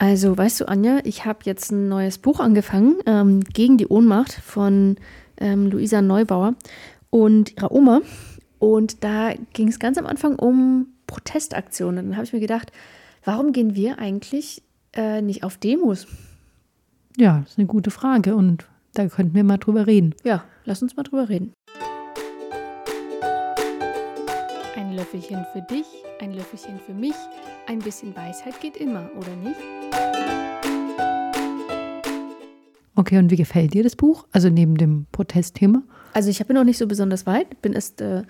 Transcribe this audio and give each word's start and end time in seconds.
Also, 0.00 0.38
weißt 0.38 0.60
du, 0.60 0.68
Anja, 0.68 1.00
ich 1.02 1.24
habe 1.24 1.40
jetzt 1.42 1.72
ein 1.72 1.88
neues 1.88 2.18
Buch 2.18 2.38
angefangen, 2.38 2.98
ähm, 3.04 3.40
Gegen 3.42 3.78
die 3.78 3.88
Ohnmacht 3.88 4.32
von 4.32 4.96
ähm, 5.38 5.66
Luisa 5.66 6.02
Neubauer 6.02 6.54
und 7.10 7.56
ihrer 7.56 7.72
Oma. 7.72 8.02
Und 8.60 9.02
da 9.02 9.32
ging 9.54 9.66
es 9.66 9.80
ganz 9.80 9.98
am 9.98 10.06
Anfang 10.06 10.36
um 10.36 10.86
Protestaktionen. 11.08 12.10
Dann 12.10 12.16
habe 12.16 12.24
ich 12.24 12.32
mir 12.32 12.38
gedacht, 12.38 12.70
warum 13.24 13.52
gehen 13.52 13.74
wir 13.74 13.98
eigentlich 13.98 14.62
äh, 14.92 15.20
nicht 15.20 15.42
auf 15.42 15.56
Demos? 15.56 16.06
Ja, 17.16 17.40
das 17.40 17.52
ist 17.52 17.58
eine 17.58 17.66
gute 17.66 17.90
Frage 17.90 18.36
und 18.36 18.68
da 18.94 19.08
könnten 19.08 19.34
wir 19.34 19.42
mal 19.42 19.58
drüber 19.58 19.88
reden. 19.88 20.14
Ja, 20.22 20.44
lass 20.64 20.80
uns 20.80 20.96
mal 20.96 21.02
drüber 21.02 21.28
reden. 21.28 21.52
Ein 24.76 24.94
Löffelchen 24.94 25.44
für 25.52 25.62
dich, 25.62 25.86
ein 26.20 26.34
Löffelchen 26.34 26.78
für 26.86 26.94
mich. 26.94 27.16
Ein 27.66 27.80
bisschen 27.80 28.14
Weisheit 28.14 28.60
geht 28.60 28.76
immer, 28.76 29.10
oder 29.16 29.34
nicht? 29.34 29.58
Okay, 32.98 33.16
und 33.16 33.30
wie 33.30 33.36
gefällt 33.36 33.74
dir 33.74 33.84
das 33.84 33.94
Buch? 33.94 34.26
Also 34.32 34.48
neben 34.48 34.76
dem 34.76 35.06
Protestthema? 35.12 35.84
Also 36.14 36.30
ich 36.30 36.44
bin 36.44 36.56
noch 36.56 36.64
nicht 36.64 36.78
so 36.78 36.88
besonders 36.88 37.26
weit, 37.26 37.62
bin 37.62 37.72
erst 37.72 38.00
äh, 38.00 38.24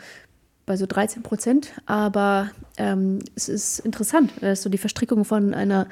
bei 0.66 0.76
so 0.76 0.84
13 0.84 1.22
Prozent, 1.22 1.72
aber 1.86 2.50
ähm, 2.76 3.20
es 3.34 3.48
ist 3.48 3.78
interessant. 3.78 4.30
Es 4.42 4.58
ist 4.58 4.62
so 4.64 4.68
die 4.68 4.76
Verstrickung 4.76 5.24
von 5.24 5.54
einer, 5.54 5.88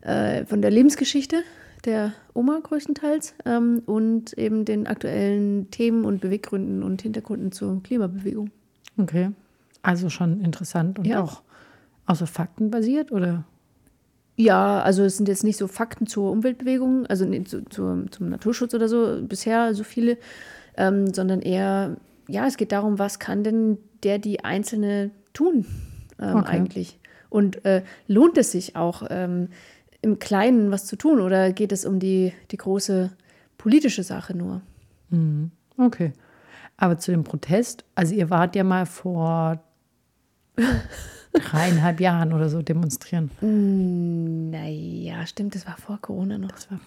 äh, 0.00 0.44
von 0.46 0.60
der 0.62 0.72
Lebensgeschichte 0.72 1.44
der 1.84 2.12
Oma 2.34 2.58
größtenteils 2.60 3.34
ähm, 3.44 3.82
und 3.86 4.32
eben 4.32 4.64
den 4.64 4.88
aktuellen 4.88 5.70
Themen 5.70 6.04
und 6.04 6.20
Beweggründen 6.20 6.82
und 6.82 7.02
Hintergründen 7.02 7.52
zur 7.52 7.80
Klimabewegung. 7.84 8.50
Okay, 8.96 9.30
also 9.82 10.10
schon 10.10 10.40
interessant 10.40 10.98
und 10.98 11.04
Ja. 11.04 11.22
auch 11.22 11.42
außer 12.06 12.26
Fakten 12.26 12.72
basiert 12.72 13.12
oder? 13.12 13.44
Ja, 14.38 14.80
also 14.82 15.02
es 15.02 15.16
sind 15.16 15.26
jetzt 15.26 15.42
nicht 15.42 15.56
so 15.56 15.66
Fakten 15.66 16.06
zur 16.06 16.30
Umweltbewegung, 16.30 17.06
also 17.06 17.24
nicht 17.24 17.48
zu, 17.48 17.64
zu, 17.64 18.04
zum 18.08 18.28
Naturschutz 18.28 18.72
oder 18.72 18.88
so 18.88 19.20
bisher 19.20 19.74
so 19.74 19.82
viele, 19.82 20.16
ähm, 20.76 21.12
sondern 21.12 21.42
eher, 21.42 21.96
ja, 22.28 22.46
es 22.46 22.56
geht 22.56 22.70
darum, 22.70 23.00
was 23.00 23.18
kann 23.18 23.42
denn 23.42 23.78
der 24.04 24.20
die 24.20 24.44
Einzelne 24.44 25.10
tun 25.32 25.66
ähm, 26.20 26.36
Okay. 26.36 26.48
eigentlich? 26.50 27.00
Und 27.30 27.64
äh, 27.64 27.82
lohnt 28.06 28.38
es 28.38 28.52
sich 28.52 28.76
auch 28.76 29.02
ähm, 29.10 29.48
im 30.02 30.20
Kleinen 30.20 30.70
was 30.70 30.86
zu 30.86 30.94
tun 30.94 31.20
oder 31.20 31.52
geht 31.52 31.72
es 31.72 31.84
um 31.84 31.98
die, 31.98 32.32
die 32.52 32.58
große 32.58 33.10
politische 33.58 34.04
Sache 34.04 34.36
nur? 34.36 34.62
Mhm. 35.10 35.50
Okay. 35.76 36.12
Aber 36.76 36.96
zu 36.96 37.10
dem 37.10 37.24
Protest, 37.24 37.84
also 37.96 38.14
ihr 38.14 38.30
wart 38.30 38.54
ja 38.54 38.62
mal 38.62 38.86
vor 38.86 39.60
dreieinhalb 41.32 42.00
Jahren 42.00 42.32
oder 42.32 42.48
so 42.48 42.62
demonstrieren. 42.62 43.30
Naja, 44.50 45.26
stimmt, 45.26 45.54
das 45.54 45.66
war 45.66 45.76
vor 45.76 45.98
Corona 46.00 46.38
noch. 46.38 46.50
Das 46.50 46.70
war 46.70 46.80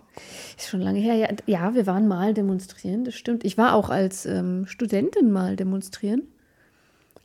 Ist 0.57 0.69
schon 0.69 0.81
lange 0.81 0.99
her. 0.99 1.15
Ja, 1.15 1.27
ja, 1.45 1.73
wir 1.73 1.87
waren 1.87 2.07
mal 2.07 2.33
demonstrieren, 2.33 3.05
das 3.05 3.15
stimmt. 3.15 3.43
Ich 3.43 3.57
war 3.57 3.75
auch 3.75 3.89
als 3.89 4.25
ähm, 4.25 4.65
Studentin 4.67 5.31
mal 5.31 5.55
demonstrieren. 5.55 6.23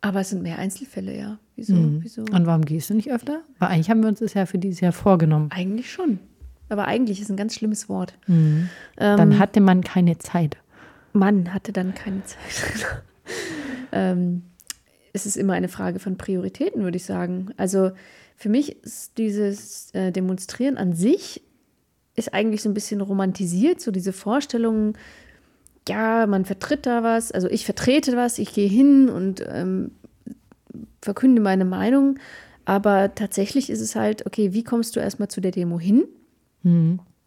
Aber 0.02 0.20
es 0.20 0.30
sind 0.30 0.42
mehr 0.42 0.58
Einzelfälle, 0.58 1.16
ja. 1.16 1.38
Wieso? 1.56 1.74
Wieso? 2.00 2.22
Und 2.22 2.46
warum 2.46 2.64
gehst 2.64 2.90
du 2.90 2.94
nicht 2.94 3.10
öfter? 3.10 3.40
Weil 3.58 3.70
eigentlich 3.70 3.90
haben 3.90 4.02
wir 4.02 4.08
uns 4.08 4.20
das 4.20 4.34
ja 4.34 4.46
für 4.46 4.58
dieses 4.58 4.80
Jahr 4.80 4.92
vorgenommen. 4.92 5.50
Eigentlich 5.50 5.90
schon. 5.90 6.20
Aber 6.68 6.86
eigentlich 6.86 7.20
ist 7.20 7.30
ein 7.30 7.36
ganz 7.36 7.54
schlimmes 7.54 7.88
Wort. 7.88 8.14
Dann 8.96 9.38
hatte 9.38 9.60
man 9.60 9.82
keine 9.82 10.18
Zeit. 10.18 10.58
Mann 11.12 11.52
hatte 11.54 11.72
dann 11.72 11.94
keine 11.94 12.22
Zeit. 12.24 13.02
ähm, 13.92 14.42
es 15.16 15.26
ist 15.26 15.36
immer 15.36 15.54
eine 15.54 15.68
Frage 15.68 15.98
von 15.98 16.18
Prioritäten, 16.18 16.82
würde 16.82 16.98
ich 16.98 17.04
sagen. 17.04 17.48
Also 17.56 17.92
für 18.36 18.50
mich 18.50 18.84
ist 18.84 19.16
dieses 19.18 19.94
äh, 19.94 20.12
Demonstrieren 20.12 20.76
an 20.76 20.92
sich 20.92 21.42
ist 22.14 22.32
eigentlich 22.32 22.62
so 22.62 22.68
ein 22.68 22.74
bisschen 22.74 23.00
romantisiert, 23.00 23.80
so 23.80 23.90
diese 23.90 24.12
Vorstellung, 24.12 24.96
ja, 25.88 26.26
man 26.26 26.44
vertritt 26.44 26.86
da 26.86 27.02
was, 27.02 27.32
also 27.32 27.48
ich 27.48 27.64
vertrete 27.64 28.16
was, 28.16 28.38
ich 28.38 28.52
gehe 28.52 28.68
hin 28.68 29.08
und 29.08 29.44
ähm, 29.48 29.90
verkünde 31.02 31.40
meine 31.40 31.64
Meinung. 31.64 32.18
Aber 32.64 33.14
tatsächlich 33.14 33.70
ist 33.70 33.80
es 33.80 33.94
halt, 33.94 34.26
okay, 34.26 34.52
wie 34.52 34.64
kommst 34.64 34.96
du 34.96 35.00
erstmal 35.00 35.28
zu 35.28 35.40
der 35.40 35.52
Demo 35.52 35.78
hin? 35.78 36.04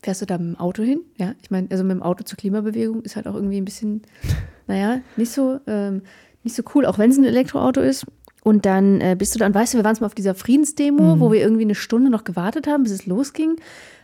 Fährst 0.01 0.21
du 0.21 0.25
da 0.25 0.37
mit 0.37 0.55
dem 0.55 0.59
Auto 0.59 0.83
hin? 0.83 1.01
Ja, 1.17 1.33
ich 1.41 1.49
meine, 1.49 1.67
also 1.71 1.83
mit 1.83 1.91
dem 1.91 2.03
Auto 2.03 2.23
zur 2.23 2.37
Klimabewegung 2.37 3.01
ist 3.03 3.15
halt 3.15 3.27
auch 3.27 3.35
irgendwie 3.35 3.57
ein 3.57 3.65
bisschen, 3.65 4.01
naja, 4.67 5.01
nicht 5.15 5.31
so, 5.31 5.59
ähm, 5.67 6.01
nicht 6.49 6.55
so 6.55 6.63
cool, 6.75 6.85
auch 6.85 6.97
wenn 6.97 7.11
es 7.11 7.17
ein 7.17 7.23
Elektroauto 7.23 7.81
ist. 7.81 8.05
Und 8.43 8.65
dann 8.65 9.01
äh, 9.01 9.15
bist 9.17 9.35
du 9.35 9.39
dann, 9.39 9.53
weißt 9.53 9.73
du, 9.73 9.77
wir 9.77 9.83
waren 9.83 9.97
mal 9.99 10.07
auf 10.07 10.15
dieser 10.15 10.33
Friedensdemo, 10.33 11.19
wo 11.19 11.31
wir 11.31 11.41
irgendwie 11.41 11.63
eine 11.63 11.75
Stunde 11.75 12.09
noch 12.09 12.23
gewartet 12.23 12.67
haben, 12.67 12.83
bis 12.83 12.93
es 12.93 13.05
losging. 13.05 13.57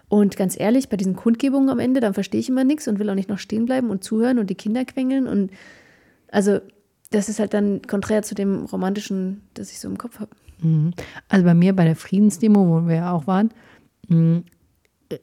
Und 0.08 0.38
ganz 0.38 0.60
ehrlich, 0.60 0.90
bei 0.90 0.98
diesen 0.98 1.16
Kundgebungen 1.16 1.70
am 1.70 1.80
Ende, 1.80 2.00
dann 2.00 2.14
verstehe 2.14 2.40
ich 2.40 2.50
immer 2.50 2.64
nichts 2.64 2.88
und 2.88 3.00
will 3.00 3.10
auch 3.10 3.16
nicht 3.16 3.30
noch 3.30 3.40
stehen 3.40 3.66
bleiben 3.66 3.90
und 3.90 4.04
zuhören 4.04 4.38
und 4.38 4.50
die 4.50 4.56
Kinder 4.56 4.86
quengeln. 4.86 5.26
Und 5.26 5.52
also, 6.30 6.60
das 7.12 7.30
ist 7.30 7.40
halt 7.40 7.54
dann 7.54 7.82
konträr 7.84 8.22
zu 8.22 8.36
dem 8.36 8.66
Romantischen, 8.66 9.42
das 9.54 9.72
ich 9.72 9.80
so 9.80 9.88
im 9.88 9.98
Kopf 9.98 10.20
habe. 10.20 10.32
Mhm. 10.62 10.92
Also 11.30 11.46
bei 11.46 11.54
mir 11.54 11.76
bei 11.76 11.86
der 11.86 11.96
Friedensdemo, 11.96 12.68
wo 12.68 12.88
wir 12.88 12.96
ja 12.96 13.12
auch 13.14 13.28
waren, 13.28 13.50
mh, 14.10 14.44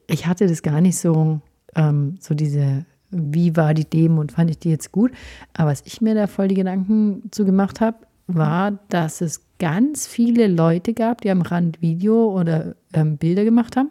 ich 0.07 0.25
hatte 0.25 0.47
das 0.47 0.63
gar 0.63 0.81
nicht 0.81 0.97
so, 0.97 1.39
ähm, 1.75 2.17
so 2.19 2.33
diese, 2.33 2.85
wie 3.13 3.55
war 3.55 3.73
die 3.73 3.85
Demo 3.85 4.21
und 4.21 4.31
fand 4.31 4.49
ich 4.49 4.59
die 4.59 4.69
jetzt 4.69 4.91
gut. 4.91 5.11
Aber 5.53 5.71
was 5.71 5.83
ich 5.85 6.01
mir 6.01 6.15
da 6.15 6.27
voll 6.27 6.47
die 6.47 6.55
Gedanken 6.55 7.23
zu 7.31 7.45
gemacht 7.45 7.81
habe, 7.81 7.97
war, 8.27 8.79
dass 8.89 9.21
es 9.21 9.41
ganz 9.59 10.07
viele 10.07 10.47
Leute 10.47 10.93
gab, 10.93 11.21
die 11.21 11.29
am 11.29 11.41
Rand 11.41 11.81
Video 11.81 12.37
oder 12.39 12.75
ähm, 12.93 13.17
Bilder 13.17 13.43
gemacht 13.43 13.77
haben. 13.77 13.89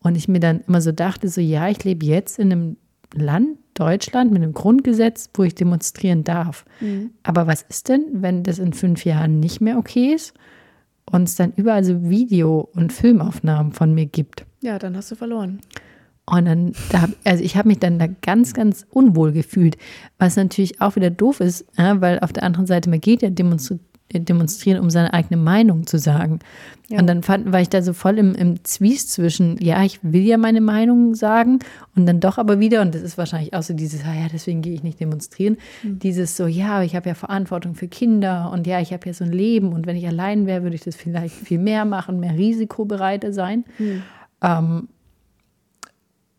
Und 0.00 0.16
ich 0.16 0.28
mir 0.28 0.40
dann 0.40 0.60
immer 0.66 0.80
so 0.80 0.92
dachte, 0.92 1.28
so 1.28 1.40
ja, 1.40 1.68
ich 1.68 1.82
lebe 1.84 2.04
jetzt 2.06 2.38
in 2.38 2.52
einem 2.52 2.76
Land, 3.14 3.58
Deutschland, 3.74 4.32
mit 4.32 4.42
einem 4.42 4.54
Grundgesetz, 4.54 5.28
wo 5.34 5.42
ich 5.42 5.54
demonstrieren 5.54 6.24
darf. 6.24 6.64
Aber 7.22 7.46
was 7.46 7.62
ist 7.68 7.88
denn, 7.88 8.06
wenn 8.12 8.42
das 8.42 8.58
in 8.58 8.72
fünf 8.72 9.04
Jahren 9.04 9.38
nicht 9.38 9.60
mehr 9.60 9.76
okay 9.78 10.14
ist 10.14 10.32
und 11.10 11.24
es 11.24 11.36
dann 11.36 11.52
überall 11.56 11.84
so 11.84 12.08
Video- 12.08 12.68
und 12.74 12.92
Filmaufnahmen 12.92 13.72
von 13.72 13.94
mir 13.94 14.06
gibt? 14.06 14.46
Ja, 14.62 14.78
dann 14.78 14.96
hast 14.96 15.10
du 15.10 15.14
verloren. 15.14 15.60
Und 16.28 16.44
dann, 16.44 16.72
da, 16.90 17.08
also 17.24 17.44
ich 17.44 17.56
habe 17.56 17.68
mich 17.68 17.78
dann 17.78 17.98
da 17.98 18.06
ganz, 18.06 18.52
ganz 18.52 18.84
unwohl 18.90 19.32
gefühlt, 19.32 19.76
was 20.18 20.36
natürlich 20.36 20.80
auch 20.80 20.96
wieder 20.96 21.10
doof 21.10 21.40
ist, 21.40 21.64
ja, 21.78 22.00
weil 22.00 22.18
auf 22.18 22.32
der 22.32 22.42
anderen 22.42 22.66
Seite, 22.66 22.90
man 22.90 23.00
geht 23.00 23.22
ja 23.22 23.30
demonstri 23.30 23.78
demonstrieren, 24.12 24.80
um 24.80 24.88
seine 24.88 25.12
eigene 25.12 25.36
Meinung 25.36 25.86
zu 25.86 25.98
sagen. 25.98 26.38
Ja. 26.88 27.00
Und 27.00 27.08
dann 27.08 27.24
fand, 27.24 27.52
war 27.52 27.60
ich 27.60 27.68
da 27.68 27.82
so 27.82 27.92
voll 27.92 28.18
im, 28.18 28.34
im 28.36 28.64
Zwiest 28.64 29.10
zwischen, 29.12 29.58
ja, 29.58 29.82
ich 29.82 29.98
will 30.02 30.22
ja 30.22 30.38
meine 30.38 30.60
Meinung 30.60 31.16
sagen 31.16 31.58
und 31.96 32.06
dann 32.06 32.20
doch 32.20 32.38
aber 32.38 32.60
wieder, 32.60 32.82
und 32.82 32.94
das 32.94 33.02
ist 33.02 33.18
wahrscheinlich 33.18 33.52
auch 33.54 33.64
so 33.64 33.74
dieses, 33.74 34.04
ah 34.04 34.14
ja, 34.14 34.28
deswegen 34.32 34.62
gehe 34.62 34.74
ich 34.74 34.84
nicht 34.84 35.00
demonstrieren, 35.00 35.56
dieses 35.82 36.36
so, 36.36 36.46
ja, 36.46 36.76
aber 36.76 36.84
ich 36.84 36.94
habe 36.94 37.08
ja 37.08 37.14
Verantwortung 37.14 37.74
für 37.74 37.88
Kinder 37.88 38.50
und 38.52 38.68
ja, 38.68 38.80
ich 38.80 38.92
habe 38.92 39.06
ja 39.06 39.12
so 39.12 39.24
ein 39.24 39.32
Leben 39.32 39.72
und 39.72 39.86
wenn 39.86 39.96
ich 39.96 40.06
allein 40.06 40.46
wäre, 40.46 40.62
würde 40.62 40.76
ich 40.76 40.84
das 40.84 40.94
vielleicht 40.94 41.34
viel 41.34 41.58
mehr 41.58 41.84
machen, 41.84 42.20
mehr 42.20 42.36
risikobereiter 42.36 43.32
sein. 43.32 43.64
Ähm, 44.40 44.88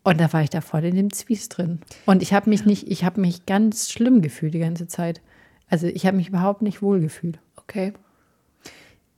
und 0.04 0.20
da 0.20 0.32
war 0.32 0.42
ich 0.42 0.50
da 0.50 0.60
voll 0.60 0.84
in 0.84 0.96
dem 0.96 1.12
Zwiest 1.12 1.56
drin. 1.56 1.80
Und 2.06 2.22
ich 2.22 2.32
habe 2.32 2.48
mich 2.48 2.64
nicht, 2.64 2.90
ich 2.90 3.04
habe 3.04 3.20
mich 3.20 3.46
ganz 3.46 3.90
schlimm 3.90 4.22
gefühlt 4.22 4.54
die 4.54 4.58
ganze 4.58 4.86
Zeit. 4.86 5.20
Also 5.68 5.86
ich 5.86 6.06
habe 6.06 6.16
mich 6.16 6.28
überhaupt 6.28 6.62
nicht 6.62 6.80
wohl 6.82 7.00
gefühlt. 7.00 7.38
Okay. 7.56 7.92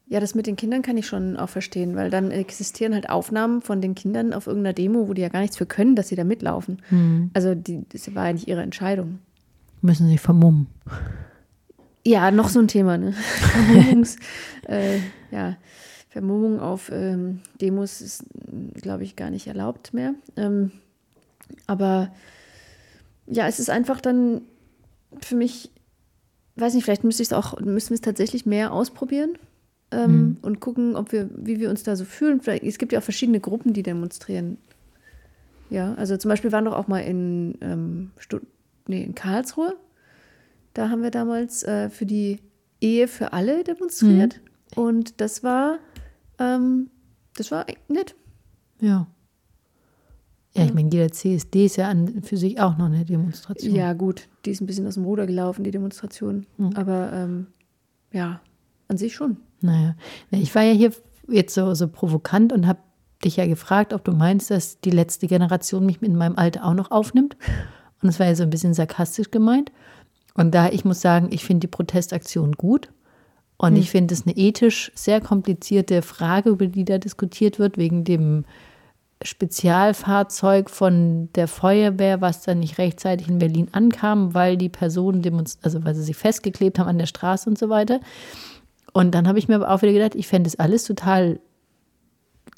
Ja, 0.09 0.19
das 0.19 0.35
mit 0.35 0.49
den 0.49 0.57
Kindern 0.57 0.83
kann 0.83 0.99
ich 0.99 1.07
schon 1.07 1.37
auch 1.37 1.49
verstehen, 1.49 1.95
weil 1.95 2.11
dann 2.11 2.33
existieren 2.33 2.95
halt 2.95 3.09
Aufnahmen 3.09 3.63
von 3.63 3.81
den 3.81 3.95
Kindern 3.95 4.33
auf 4.33 4.49
irgendeiner 4.49 4.73
Demo, 4.73 5.07
wo 5.07 5.15
die 5.15 5.23
ja 5.23 5.29
gar 5.29 5.41
nichts 5.41 5.57
für 5.57 5.67
können, 5.67 5.95
dass 5.95 6.09
sie 6.09 6.17
da 6.17 6.25
mitlaufen. 6.25 6.83
Also 7.33 7.55
die, 7.55 7.85
das 7.89 8.13
war 8.17 8.27
ja 8.27 8.33
nicht 8.33 8.49
ihre 8.49 8.63
Entscheidung. 8.63 9.21
Müssen 9.83 10.09
sie 10.09 10.19
vermummen. 10.19 10.67
Ja, 12.05 12.33
noch 12.33 12.49
so 12.49 12.59
ein 12.59 12.67
Thema, 12.67 12.99
ne? 12.99 13.15
Äh, 14.67 14.99
ja, 15.31 15.57
Vermummung 16.11 16.59
auf 16.59 16.91
ähm, 16.93 17.41
Demos 17.61 18.01
ist, 18.01 18.25
glaube 18.75 19.05
ich, 19.05 19.17
gar 19.17 19.31
nicht 19.31 19.47
erlaubt 19.47 19.95
mehr. 19.95 20.15
Ähm, 20.37 20.73
aber 21.67 22.13
ja, 23.27 23.47
es 23.47 23.61
ist 23.61 23.71
einfach 23.71 24.01
dann 24.01 24.43
für 25.23 25.37
mich, 25.37 25.71
weiß 26.57 26.75
nicht, 26.75 26.85
vielleicht 26.85 27.05
müsste 27.05 27.23
ich 27.23 27.29
es 27.29 27.33
auch, 27.33 27.59
müssen 27.61 27.91
wir 27.91 27.95
es 27.95 28.01
tatsächlich 28.01 28.45
mehr 28.45 28.73
ausprobieren 28.73 29.39
ähm, 29.93 30.37
und 30.43 30.61
gucken, 30.61 30.97
ob 30.97 31.13
wir, 31.13 31.31
wie 31.37 31.61
wir 31.61 31.71
uns 31.71 31.85
da 31.85 31.95
so 31.95 32.05
fühlen. 32.05 32.41
Vielleicht, 32.41 32.65
es 32.65 32.79
gibt 32.79 32.93
ja 32.93 32.99
auch 32.99 33.05
verschiedene 33.05 33.39
Gruppen, 33.41 33.73
die 33.73 33.85
demonstrieren. 33.85 34.59
Ja, 35.71 35.95
also 35.95 36.17
zum 36.17 36.29
Beispiel 36.29 36.51
waren 36.51 36.65
doch 36.65 36.75
auch 36.75 36.89
mal 36.89 37.01
in, 37.01 37.57
ähm, 37.61 38.11
nee, 38.89 39.05
in 39.05 39.15
Karlsruhe. 39.15 39.77
Da 40.75 40.91
haben 40.91 41.05
wir 41.05 41.13
damals 41.13 41.63
äh, 41.63 41.89
für 41.89 42.07
die 42.07 42.41
Ehe 42.81 43.07
für 43.07 43.33
alle 43.33 43.63
demonstriert. 43.63 44.41
Und 44.77 45.21
das 45.21 45.43
war, 45.43 45.79
ähm, 46.41 46.91
das 47.37 47.51
war 47.51 47.67
nett. 47.89 48.17
Ja. 48.81 49.07
Ja, 50.53 50.65
ich 50.65 50.75
meine, 50.75 50.91
jeder 50.91 51.13
CSD 51.13 51.67
ist 51.67 51.77
ja 51.77 51.89
an 51.89 52.23
für 52.25 52.37
sich 52.37 52.61
auch 52.61 52.77
noch 52.77 52.87
eine 52.87 53.05
Demonstration. 53.05 53.73
Ja, 53.73 53.93
gut, 53.93 54.29
die 54.45 54.51
ist 54.51 54.61
ein 54.61 54.67
bisschen 54.67 54.87
aus 54.87 54.95
dem 54.95 55.05
Ruder 55.05 55.27
gelaufen, 55.27 55.63
die 55.63 55.71
Demonstration. 55.71 56.45
Aber 56.75 57.13
ähm, 57.13 57.47
ja, 58.11 58.41
an 58.89 58.97
sich 58.97 59.15
schon. 59.15 59.37
Naja, 59.61 59.95
Na, 60.31 60.39
ich 60.39 60.53
war 60.55 60.63
ja 60.63 60.73
hier 60.73 60.93
jetzt 61.29 61.55
so, 61.55 61.73
so 61.75 61.87
provokant 61.87 62.53
und 62.53 62.67
habe 62.67 62.81
dich 63.25 63.37
ja 63.37 63.47
gefragt, 63.47 63.93
ob 63.93 64.05
du 64.05 64.13
meinst, 64.13 64.51
dass 64.51 64.81
die 64.81 64.91
letzte 64.91 65.29
Generation 65.29 65.87
mich 65.87 66.03
in 66.03 66.17
meinem 66.17 66.37
Alter 66.37 66.65
auch 66.65 66.75
noch 66.75 66.91
aufnimmt. 66.91 67.37
Und 68.03 68.09
das 68.09 68.19
war 68.19 68.27
ja 68.27 68.35
so 68.35 68.43
ein 68.43 68.51
bisschen 68.51 68.75
sarkastisch 68.75 69.31
gemeint. 69.31 69.71
Und 70.35 70.55
da, 70.55 70.71
ich 70.71 70.85
muss 70.85 71.01
sagen, 71.01 71.29
ich 71.31 71.45
finde 71.45 71.61
die 71.61 71.71
Protestaktion 71.71 72.53
gut. 72.53 72.91
Und 73.63 73.77
ich 73.77 73.91
finde 73.91 74.15
es 74.15 74.27
eine 74.27 74.35
ethisch 74.39 74.91
sehr 74.95 75.21
komplizierte 75.21 76.01
Frage, 76.01 76.49
über 76.49 76.67
die 76.67 76.87
da 76.87 76.97
diskutiert 76.97 77.59
wird, 77.59 77.77
wegen 77.77 78.05
dem 78.05 78.47
Spezialfahrzeug 79.23 80.71
von 80.71 81.29
der 81.35 81.47
Feuerwehr, 81.47 82.23
was 82.23 82.43
dann 82.43 82.61
nicht 82.61 82.79
rechtzeitig 82.79 83.29
in 83.29 83.39
Berlin 83.39 83.69
ankam, 83.73 84.33
weil 84.33 84.57
die 84.57 84.71
Personen, 84.71 85.45
also 85.61 85.85
weil 85.85 85.95
sie 85.95 86.05
sich 86.05 86.17
festgeklebt 86.17 86.79
haben 86.79 86.89
an 86.89 86.97
der 86.97 87.05
Straße 87.05 87.51
und 87.51 87.59
so 87.59 87.69
weiter. 87.69 88.01
Und 88.95 89.15
dann 89.15 89.29
habe 89.29 89.39
ich 89.39 89.47
mir 89.47 89.57
aber 89.57 89.71
auch 89.71 89.83
wieder 89.83 89.93
gedacht, 89.93 90.15
ich 90.15 90.27
fände 90.27 90.49
das 90.49 90.59
alles 90.59 90.85
total 90.85 91.39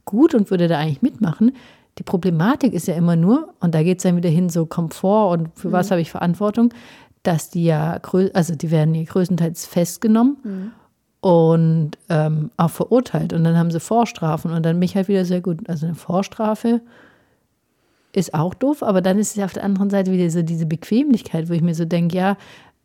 gut 0.04 0.36
und 0.36 0.52
würde 0.52 0.68
da 0.68 0.78
eigentlich 0.78 1.02
mitmachen. 1.02 1.56
Die 1.98 2.04
Problematik 2.04 2.72
ist 2.74 2.86
ja 2.86 2.94
immer 2.94 3.16
nur, 3.16 3.52
und 3.58 3.74
da 3.74 3.82
geht 3.82 3.98
es 3.98 4.04
dann 4.04 4.16
wieder 4.16 4.30
hin, 4.30 4.50
so 4.50 4.66
Komfort 4.66 5.32
und 5.32 5.58
für 5.58 5.66
mhm. 5.66 5.72
was 5.72 5.90
habe 5.90 6.00
ich 6.00 6.12
Verantwortung, 6.12 6.72
dass 7.24 7.50
die 7.50 7.64
ja, 7.64 8.00
also 8.34 8.54
die 8.54 8.70
werden 8.70 8.94
ja 8.94 9.02
größtenteils 9.02 9.66
festgenommen. 9.66 10.36
Mhm 10.44 10.72
und 11.22 11.92
ähm, 12.08 12.50
auch 12.56 12.70
verurteilt. 12.70 13.32
Und 13.32 13.44
dann 13.44 13.56
haben 13.56 13.70
sie 13.70 13.78
Vorstrafen 13.78 14.50
und 14.50 14.64
dann 14.64 14.80
mich 14.80 14.96
halt 14.96 15.06
wieder 15.06 15.24
sehr 15.24 15.40
gut. 15.40 15.60
Also 15.68 15.86
eine 15.86 15.94
Vorstrafe 15.94 16.80
ist 18.12 18.34
auch 18.34 18.54
doof, 18.54 18.82
aber 18.82 19.00
dann 19.00 19.20
ist 19.20 19.30
es 19.30 19.36
ja 19.36 19.44
auf 19.44 19.52
der 19.52 19.62
anderen 19.62 19.88
Seite 19.88 20.10
wieder 20.10 20.28
so 20.30 20.42
diese 20.42 20.66
Bequemlichkeit, 20.66 21.48
wo 21.48 21.52
ich 21.52 21.62
mir 21.62 21.76
so 21.76 21.84
denke, 21.84 22.16
ja, 22.16 22.36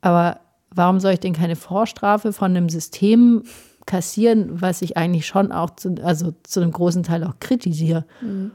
aber 0.01 0.39
warum 0.69 1.00
soll 1.00 1.13
ich 1.13 1.19
denn 1.19 1.34
keine 1.34 1.56
Vorstrafe 1.56 2.31
von 2.31 2.56
einem 2.56 2.69
System 2.69 3.44
kassieren, 3.88 4.62
was 4.62 4.83
ich 4.83 4.98
eigentlich 4.98 5.25
schon 5.25 5.51
auch 5.51 5.72
zu, 5.72 5.95
also 6.04 6.31
zu 6.44 6.62
einem 6.62 6.72
großen 6.72 7.01
Teil 7.01 7.24
auch 7.24 7.40
kritisiere? 7.40 8.06
Mhm. 8.22 8.51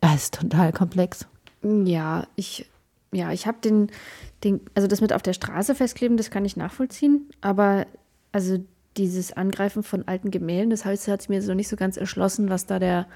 Das 0.00 0.14
ist 0.14 0.34
total 0.34 0.72
komplex. 0.72 1.28
Ja, 1.62 2.26
ich, 2.34 2.68
ja, 3.12 3.30
ich 3.30 3.46
habe 3.46 3.58
den, 3.62 3.92
den, 4.42 4.60
also 4.74 4.88
das 4.88 5.00
mit 5.00 5.12
auf 5.12 5.22
der 5.22 5.34
Straße 5.34 5.76
festkleben, 5.76 6.16
das 6.16 6.32
kann 6.32 6.44
ich 6.44 6.56
nachvollziehen, 6.56 7.28
aber 7.40 7.86
also 8.32 8.58
dieses 9.00 9.32
Angreifen 9.32 9.82
von 9.82 10.06
alten 10.06 10.30
Gemälden, 10.30 10.70
das 10.70 10.84
heißt, 10.84 11.08
hat 11.08 11.20
es 11.20 11.28
mir 11.28 11.42
so 11.42 11.54
nicht 11.54 11.68
so 11.68 11.76
ganz 11.76 11.96
erschlossen, 11.96 12.50
was 12.50 12.66
da 12.66 12.78
der, 12.78 13.06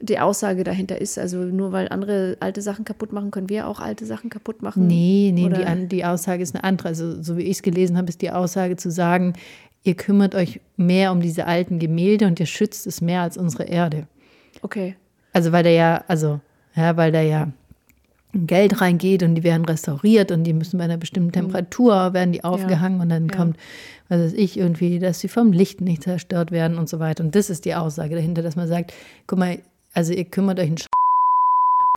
die 0.00 0.18
Aussage 0.18 0.64
dahinter 0.64 1.00
ist. 1.00 1.18
Also 1.18 1.38
nur 1.38 1.72
weil 1.72 1.88
andere 1.88 2.36
alte 2.40 2.60
Sachen 2.60 2.84
kaputt 2.84 3.12
machen, 3.12 3.30
können 3.30 3.48
wir 3.48 3.68
auch 3.68 3.80
alte 3.80 4.04
Sachen 4.04 4.30
kaputt 4.30 4.62
machen? 4.62 4.86
Nee, 4.86 5.30
nee, 5.32 5.48
die, 5.48 5.88
die 5.88 6.04
Aussage 6.04 6.42
ist 6.42 6.54
eine 6.54 6.64
andere. 6.64 6.88
Also 6.88 7.22
so 7.22 7.36
wie 7.36 7.42
ich 7.42 7.58
es 7.58 7.62
gelesen 7.62 7.96
habe, 7.96 8.08
ist 8.08 8.20
die 8.20 8.30
Aussage 8.30 8.76
zu 8.76 8.90
sagen, 8.90 9.34
ihr 9.84 9.94
kümmert 9.94 10.34
euch 10.34 10.60
mehr 10.76 11.12
um 11.12 11.20
diese 11.20 11.46
alten 11.46 11.78
Gemälde 11.78 12.26
und 12.26 12.40
ihr 12.40 12.46
schützt 12.46 12.86
es 12.86 13.00
mehr 13.00 13.22
als 13.22 13.36
unsere 13.36 13.64
Erde. 13.64 14.08
Okay. 14.62 14.96
Also 15.32 15.52
weil 15.52 15.62
der 15.62 15.72
ja, 15.72 16.04
also, 16.08 16.40
ja, 16.74 16.96
weil 16.96 17.12
der 17.12 17.22
ja 17.22 17.48
Geld 18.34 18.80
reingeht 18.80 19.22
und 19.22 19.34
die 19.34 19.42
werden 19.42 19.64
restauriert 19.64 20.30
und 20.30 20.44
die 20.44 20.54
müssen 20.54 20.78
bei 20.78 20.84
einer 20.84 20.96
bestimmten 20.96 21.28
mhm. 21.28 21.32
Temperatur, 21.32 22.14
werden 22.14 22.32
die 22.32 22.44
aufgehangen 22.44 22.98
ja. 22.98 23.02
und 23.02 23.08
dann 23.10 23.28
ja. 23.28 23.36
kommt, 23.36 23.56
was 24.08 24.20
weiß 24.20 24.32
ich, 24.32 24.58
irgendwie, 24.58 24.98
dass 24.98 25.20
sie 25.20 25.28
vom 25.28 25.52
Licht 25.52 25.80
nicht 25.80 26.02
zerstört 26.02 26.50
werden 26.50 26.78
und 26.78 26.88
so 26.88 26.98
weiter. 26.98 27.22
Und 27.22 27.34
das 27.34 27.50
ist 27.50 27.64
die 27.64 27.74
Aussage 27.74 28.14
dahinter, 28.14 28.42
dass 28.42 28.56
man 28.56 28.68
sagt, 28.68 28.94
guck 29.26 29.38
mal, 29.38 29.58
also 29.92 30.12
ihr 30.14 30.24
kümmert 30.24 30.58
euch 30.60 30.72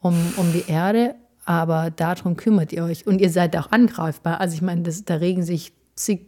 um, 0.02 0.16
um 0.36 0.52
die 0.52 0.70
Erde, 0.70 1.16
aber 1.46 1.90
darum 1.90 2.36
kümmert 2.36 2.74
ihr 2.74 2.84
euch 2.84 3.08
und 3.08 3.22
ihr 3.22 3.30
seid 3.30 3.56
auch 3.56 3.72
angreifbar. 3.72 4.42
Also 4.42 4.56
ich 4.56 4.62
meine, 4.62 4.82
das, 4.82 5.06
da 5.06 5.16
regen 5.16 5.44
sich 5.44 5.72
zig 5.96 6.22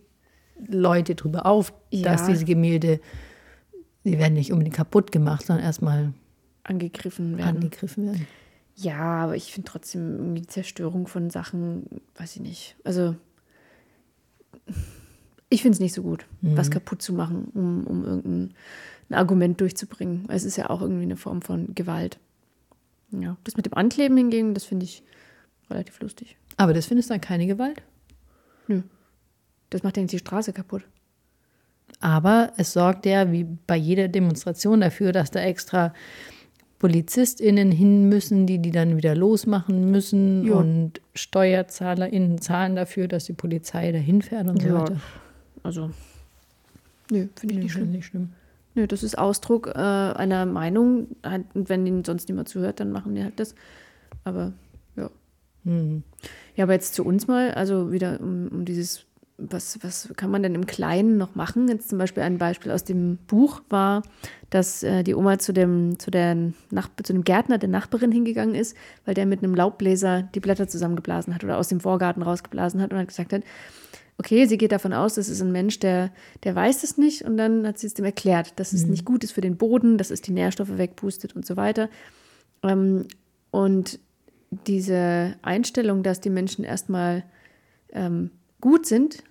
Leute 0.67 1.15
drüber 1.15 1.45
auf, 1.45 1.73
ja. 1.91 2.03
dass 2.03 2.25
diese 2.25 2.45
Gemälde, 2.45 2.99
die 4.05 4.17
werden 4.17 4.33
nicht 4.33 4.51
unbedingt 4.53 4.75
kaputt 4.75 5.11
gemacht, 5.11 5.45
sondern 5.45 5.65
erstmal 5.65 6.13
angegriffen 6.63 7.37
werden. 7.37 7.57
Angegriffen 7.57 8.05
werden. 8.05 8.27
Ja, 8.79 9.23
aber 9.23 9.35
ich 9.35 9.51
finde 9.51 9.71
trotzdem 9.71 10.35
die 10.35 10.45
Zerstörung 10.45 11.07
von 11.07 11.31
Sachen, 11.31 12.01
weiß 12.15 12.35
ich 12.35 12.41
nicht. 12.43 12.75
Also, 12.83 13.15
ich 15.49 15.63
finde 15.63 15.75
es 15.75 15.79
nicht 15.79 15.93
so 15.93 16.03
gut, 16.03 16.27
mhm. 16.41 16.55
was 16.55 16.69
kaputt 16.69 17.01
zu 17.01 17.13
machen, 17.13 17.45
um, 17.55 17.87
um 17.87 18.05
irgendein 18.05 18.53
Argument 19.09 19.59
durchzubringen. 19.59 20.25
Es 20.29 20.43
ist 20.43 20.57
ja 20.57 20.69
auch 20.69 20.81
irgendwie 20.81 21.03
eine 21.03 21.17
Form 21.17 21.41
von 21.41 21.73
Gewalt. 21.73 22.19
Ja, 23.09 23.35
das 23.45 23.57
mit 23.57 23.65
dem 23.65 23.73
Ankleben 23.73 24.15
hingegen, 24.15 24.53
das 24.53 24.65
finde 24.65 24.83
ich 24.83 25.01
relativ 25.71 25.99
lustig. 25.99 26.37
Aber 26.57 26.73
das 26.73 26.85
findest 26.85 27.09
du 27.09 27.15
dann 27.15 27.21
keine 27.21 27.47
Gewalt? 27.47 27.81
Nö. 28.67 28.83
Das 29.71 29.81
macht 29.81 29.97
ja 29.97 30.03
nicht 30.03 30.13
die 30.13 30.19
Straße 30.19 30.53
kaputt. 30.53 30.83
Aber 31.99 32.53
es 32.57 32.73
sorgt 32.73 33.07
ja, 33.07 33.31
wie 33.31 33.43
bei 33.43 33.75
jeder 33.75 34.07
Demonstration, 34.07 34.81
dafür, 34.81 35.13
dass 35.13 35.31
da 35.31 35.39
extra 35.39 35.93
PolizistInnen 36.79 37.71
hin 37.71 38.07
müssen, 38.07 38.45
die 38.45 38.59
die 38.59 38.71
dann 38.71 38.97
wieder 38.97 39.15
losmachen 39.15 39.89
müssen 39.89 40.45
ja. 40.45 40.55
und 40.55 41.01
SteuerzahlerInnen 41.15 42.39
zahlen 42.39 42.75
dafür, 42.75 43.07
dass 43.07 43.25
die 43.25 43.33
Polizei 43.33 43.91
dahin 43.91 44.21
fährt 44.21 44.47
und 44.47 44.61
so 44.61 44.67
ja. 44.67 44.81
weiter. 44.81 45.01
Also, 45.63 45.89
nö, 47.11 47.27
finde 47.35 47.55
ich 47.55 47.61
nicht, 47.61 47.71
schlimm. 47.71 47.91
nicht 47.91 48.05
schlimm. 48.05 48.29
Nö, 48.75 48.85
das 48.85 49.01
ist 49.01 49.17
Ausdruck 49.17 49.67
äh, 49.67 49.71
einer 49.79 50.45
Meinung. 50.45 51.07
Und 51.55 51.67
wenn 51.67 51.87
ihnen 51.87 52.05
sonst 52.05 52.29
niemand 52.29 52.47
zuhört, 52.47 52.79
dann 52.79 52.91
machen 52.91 53.15
die 53.15 53.23
halt 53.23 53.39
das. 53.39 53.55
Aber 54.23 54.53
ja. 54.95 55.09
Mhm. 55.63 56.03
Ja, 56.55 56.65
aber 56.65 56.73
jetzt 56.73 56.93
zu 56.93 57.03
uns 57.03 57.25
mal, 57.25 57.51
also 57.55 57.91
wieder 57.91 58.19
um, 58.21 58.49
um 58.49 58.65
dieses 58.65 59.06
was, 59.37 59.77
was 59.83 60.11
kann 60.17 60.31
man 60.31 60.41
denn 60.41 60.55
im 60.55 60.65
Kleinen 60.65 61.17
noch 61.17 61.35
machen? 61.35 61.67
Jetzt 61.67 61.89
zum 61.89 61.99
Beispiel 61.99 62.23
ein 62.23 62.39
Beispiel 62.39 62.71
aus 62.71 62.83
dem 62.83 63.17
Buch 63.27 63.61
war, 63.69 64.01
dass 64.49 64.81
äh, 64.81 65.03
die 65.03 65.13
Oma 65.13 65.37
zu 65.37 65.53
dem, 65.53 65.99
zu, 65.99 66.09
der 66.09 66.35
Nach 66.71 66.89
zu 67.03 67.13
dem 67.13 67.23
Gärtner 67.23 67.59
der 67.59 67.69
Nachbarin 67.69 68.11
hingegangen 68.11 68.55
ist, 68.55 68.75
weil 69.05 69.13
der 69.13 69.27
mit 69.27 69.43
einem 69.43 69.53
Laubbläser 69.53 70.23
die 70.33 70.39
Blätter 70.39 70.67
zusammengeblasen 70.67 71.35
hat 71.35 71.43
oder 71.43 71.57
aus 71.57 71.67
dem 71.67 71.79
Vorgarten 71.79 72.23
rausgeblasen 72.23 72.81
hat 72.81 72.91
und 72.91 72.99
hat 72.99 73.07
gesagt 73.07 73.31
hat, 73.31 73.43
okay, 74.17 74.47
sie 74.47 74.57
geht 74.57 74.71
davon 74.71 74.93
aus, 74.93 75.13
das 75.13 75.29
ist 75.29 75.41
ein 75.41 75.51
Mensch, 75.51 75.79
der, 75.79 76.11
der 76.43 76.55
weiß 76.55 76.83
es 76.83 76.97
nicht 76.97 77.21
und 77.21 77.37
dann 77.37 77.67
hat 77.67 77.77
sie 77.77 77.85
es 77.85 77.93
dem 77.93 78.05
erklärt, 78.05 78.59
dass 78.59 78.73
es 78.73 78.85
mhm. 78.85 78.91
nicht 78.91 79.05
gut 79.05 79.23
ist 79.23 79.33
für 79.33 79.41
den 79.41 79.57
Boden, 79.57 79.99
dass 79.99 80.09
es 80.09 80.21
die 80.21 80.31
Nährstoffe 80.31 80.77
wegpustet 80.79 81.35
und 81.35 81.45
so 81.45 81.55
weiter. 81.55 81.89
Ähm, 82.63 83.05
und 83.51 83.99
diese 84.49 85.35
Einstellung, 85.43 86.01
dass 86.01 86.21
die 86.21 86.31
Menschen 86.31 86.63
erstmal 86.63 87.23
ähm, 87.91 88.31
gut 88.61 88.87
sind 88.87 89.23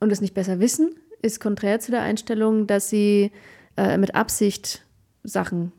und 0.00 0.12
es 0.12 0.20
nicht 0.20 0.34
besser 0.34 0.60
wissen, 0.60 0.94
ist 1.22 1.40
konträr 1.40 1.80
zu 1.80 1.90
der 1.90 2.02
Einstellung, 2.02 2.66
dass 2.66 2.90
sie 2.90 3.32
äh, 3.76 3.98
mit 3.98 4.14
Absicht 4.14 4.84
Sachen 5.24 5.72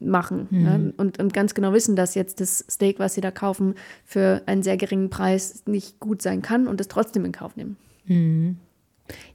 machen 0.00 0.48
mhm. 0.50 0.66
ja, 0.66 0.74
und, 0.96 1.18
und 1.18 1.32
ganz 1.32 1.54
genau 1.54 1.72
wissen, 1.72 1.96
dass 1.96 2.14
jetzt 2.14 2.40
das 2.40 2.64
Steak, 2.70 2.98
was 2.98 3.14
sie 3.14 3.20
da 3.20 3.30
kaufen, 3.30 3.74
für 4.04 4.42
einen 4.46 4.62
sehr 4.62 4.76
geringen 4.76 5.10
Preis 5.10 5.62
nicht 5.66 6.00
gut 6.00 6.20
sein 6.20 6.42
kann 6.42 6.66
und 6.66 6.80
es 6.80 6.88
trotzdem 6.88 7.24
in 7.24 7.32
Kauf 7.32 7.56
nehmen. 7.56 7.76
Mhm. 8.06 8.56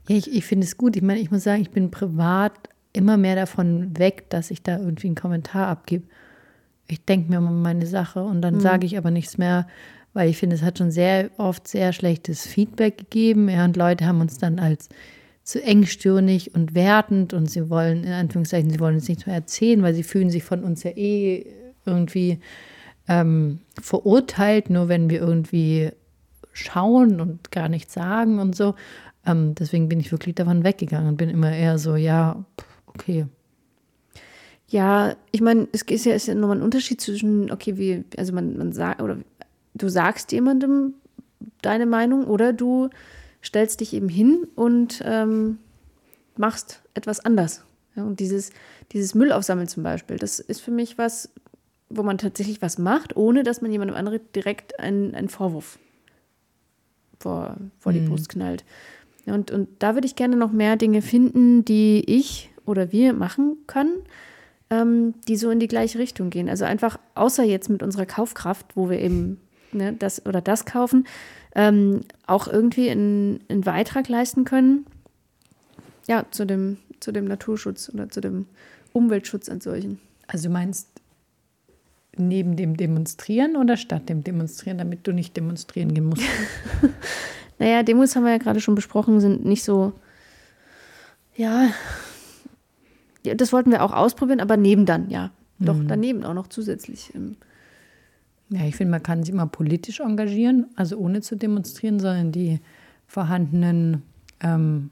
Ja, 0.08 0.16
ich, 0.16 0.32
ich 0.32 0.46
finde 0.46 0.66
es 0.66 0.78
gut. 0.78 0.96
Ich 0.96 1.02
meine, 1.02 1.20
ich 1.20 1.32
muss 1.32 1.44
sagen, 1.44 1.62
ich 1.62 1.72
bin 1.72 1.92
privat 1.92 2.54
immer 2.94 3.18
mehr 3.18 3.36
davon 3.36 3.98
weg, 3.98 4.30
dass 4.30 4.52
ich 4.52 4.64
da 4.64 4.78
irgendwie 4.78 5.08
einen 5.08 5.16
Kommentar 5.16 5.68
abgebe. 5.68 6.06
Ich 6.88 7.06
denke 7.06 7.30
mir 7.30 7.40
meine 7.40 7.86
Sache 7.86 8.24
und 8.24 8.42
dann 8.42 8.56
mhm. 8.56 8.60
sage 8.62 8.86
ich 8.86 8.98
aber 8.98 9.12
nichts 9.12 9.38
mehr, 9.38 9.68
weil 10.14 10.30
ich 10.30 10.38
finde, 10.38 10.56
es 10.56 10.62
hat 10.62 10.78
schon 10.78 10.92
sehr 10.92 11.30
oft 11.38 11.68
sehr 11.68 11.94
schlechtes 11.94 12.46
Feedback 12.46 12.98
gegeben. 12.98 13.50
Ja, 13.50 13.66
und 13.66 13.78
Leute 13.78 14.06
haben 14.06 14.22
uns 14.22 14.38
dann 14.38 14.60
als 14.60 14.90
zu 15.44 15.64
engstirnig 15.64 16.54
und 16.54 16.76
wertend 16.76 17.34
und 17.34 17.50
sie 17.50 17.70
wollen, 17.70 18.04
in 18.04 18.12
Anführungszeichen, 18.12 18.70
sie 18.70 18.80
wollen 18.80 18.96
uns 18.96 19.08
nichts 19.08 19.26
mehr 19.26 19.36
erzählen, 19.36 19.82
weil 19.82 19.96
sie 19.96 20.04
fühlen 20.04 20.30
sich 20.30 20.44
von 20.44 20.64
uns 20.64 20.84
ja 20.84 20.92
eh 20.92 21.46
irgendwie 21.86 22.40
ähm, 23.08 23.60
verurteilt, 23.82 24.70
nur 24.70 24.90
wenn 24.90 25.10
wir 25.10 25.20
irgendwie 25.20 25.90
schauen 26.54 27.20
und 27.20 27.52
gar 27.52 27.68
nichts 27.68 27.94
sagen 27.94 28.40
und 28.40 28.56
so. 28.56 28.76
Ähm, 29.26 29.56
deswegen 29.56 29.90
bin 29.90 30.00
ich 30.00 30.12
wirklich 30.12 30.36
davon 30.36 30.64
weggegangen 30.64 31.10
und 31.10 31.18
bin 31.18 31.30
immer 31.30 31.52
eher 31.52 31.80
so, 31.80 31.96
ja, 31.96 32.44
okay. 32.86 33.26
Ja, 34.68 35.16
ich 35.32 35.42
meine, 35.42 35.68
es 35.72 35.82
ist 35.82 36.06
ja, 36.06 36.14
ist 36.14 36.28
ja 36.28 36.36
nochmal 36.36 36.58
ein 36.58 36.64
Unterschied 36.64 37.02
zwischen, 37.02 37.52
okay, 37.52 37.78
wie, 37.78 38.06
also 38.18 38.34
man, 38.34 38.56
man 38.56 38.72
sagt, 38.72 39.02
oder 39.02 39.18
du 39.74 39.90
sagst 39.90 40.32
jemandem 40.32 40.94
deine 41.62 41.86
Meinung 41.86 42.26
oder 42.26 42.54
du 42.54 42.90
stellst 43.44 43.80
dich 43.80 43.94
eben 43.94 44.10
hin 44.10 44.48
und 44.56 45.02
ähm, 45.06 45.60
machst 46.38 46.82
etwas 46.94 47.20
anders. 47.20 47.64
Ja, 47.96 48.04
und 48.04 48.20
dieses, 48.20 48.52
dieses 48.92 49.16
Müll 49.16 49.32
aufsammeln 49.32 49.68
zum 49.68 49.84
Beispiel, 49.84 50.18
das 50.18 50.40
ist 50.40 50.62
für 50.62 50.72
mich 50.72 50.98
was, 50.98 51.30
wo 51.90 52.04
man 52.04 52.18
tatsächlich 52.18 52.62
was 52.62 52.78
macht, 52.78 53.16
ohne 53.16 53.44
dass 53.44 53.62
man 53.62 53.72
jemandem 53.72 53.98
anderen 53.98 54.20
direkt 54.36 54.80
einen, 54.80 55.16
einen 55.16 55.30
Vorwurf 55.30 55.80
vor, 57.20 57.58
vor 57.80 57.94
die 57.94 58.02
mhm. 58.02 58.10
Brust 58.10 58.30
knallt. 58.30 58.64
Ja, 59.26 59.34
und, 59.34 59.52
und 59.52 59.70
da 59.80 59.96
würde 59.96 60.08
ich 60.08 60.16
gerne 60.16 60.36
noch 60.36 60.52
mehr 60.52 60.76
Dinge 60.76 61.02
finden, 61.02 61.66
die 61.66 62.04
ich 62.06 62.50
oder 62.66 62.92
wir 62.92 63.14
machen 63.14 63.58
können, 63.68 64.04
ähm, 64.70 65.16
die 65.28 65.36
so 65.36 65.50
in 65.50 65.60
die 65.60 65.68
gleiche 65.68 66.00
Richtung 66.00 66.30
gehen. 66.30 66.50
Also 66.50 66.66
einfach, 66.66 67.00
außer 67.16 67.44
jetzt 67.44 67.70
mit 67.70 67.84
unserer 67.84 68.06
Kaufkraft, 68.06 68.76
wo 68.76 68.90
wir 68.90 69.00
eben 69.00 69.42
ne, 69.72 69.94
das 69.94 70.26
oder 70.26 70.42
das 70.42 70.66
kaufen, 70.66 71.08
ähm, 71.56 72.02
auch 72.26 72.48
irgendwie 72.48 72.90
einen, 72.90 73.42
einen 73.50 73.62
Beitrag 73.62 74.08
leisten 74.08 74.46
können, 74.46 74.86
ja, 76.08 76.26
zu 76.32 76.46
dem, 76.46 76.78
zu 77.00 77.12
dem 77.12 77.26
Naturschutz 77.26 77.90
oder 77.94 78.10
zu 78.10 78.22
dem 78.22 78.46
Umweltschutz 78.94 79.50
an 79.50 79.62
solchen. 79.62 80.00
Also 80.28 80.48
du 80.48 80.54
meinst 80.54 80.88
neben 82.18 82.56
dem 82.56 82.76
Demonstrieren 82.76 83.56
oder 83.56 83.78
statt 83.78 84.10
dem 84.10 84.24
Demonstrieren, 84.24 84.78
damit 84.78 85.08
du 85.08 85.14
nicht 85.14 85.38
demonstrieren 85.38 85.94
gehen 85.94 86.06
musst? 86.06 86.24
Naja, 87.60 87.84
Demos 87.84 88.16
haben 88.16 88.24
wir 88.24 88.32
ja 88.32 88.38
gerade 88.38 88.62
schon 88.62 88.74
besprochen, 88.74 89.20
sind 89.20 89.44
nicht 89.44 89.66
so, 89.66 89.92
ja, 91.36 91.72
ja, 93.26 93.36
das 93.36 93.52
wollten 93.52 93.70
wir 93.70 93.84
auch 93.84 93.92
ausprobieren, 93.92 94.40
aber 94.40 94.56
neben 94.56 94.86
dann, 94.86 95.10
ja. 95.10 95.32
Doch, 95.62 95.76
daneben 95.86 96.24
auch 96.24 96.34
noch 96.34 96.48
zusätzlich. 96.48 97.12
ähm, 97.14 97.36
Ja, 98.50 98.66
ich 98.66 98.76
finde, 98.76 98.92
man 98.92 99.04
kann 99.04 99.24
sich 99.24 99.34
immer 99.34 99.46
politisch 99.46 100.00
engagieren, 100.00 100.68
also 100.76 100.98
ohne 100.98 101.22
zu 101.22 101.36
demonstrieren, 101.36 102.00
sondern 102.00 102.32
die 102.32 102.60
vorhandenen 103.06 104.04
ähm, 104.42 104.90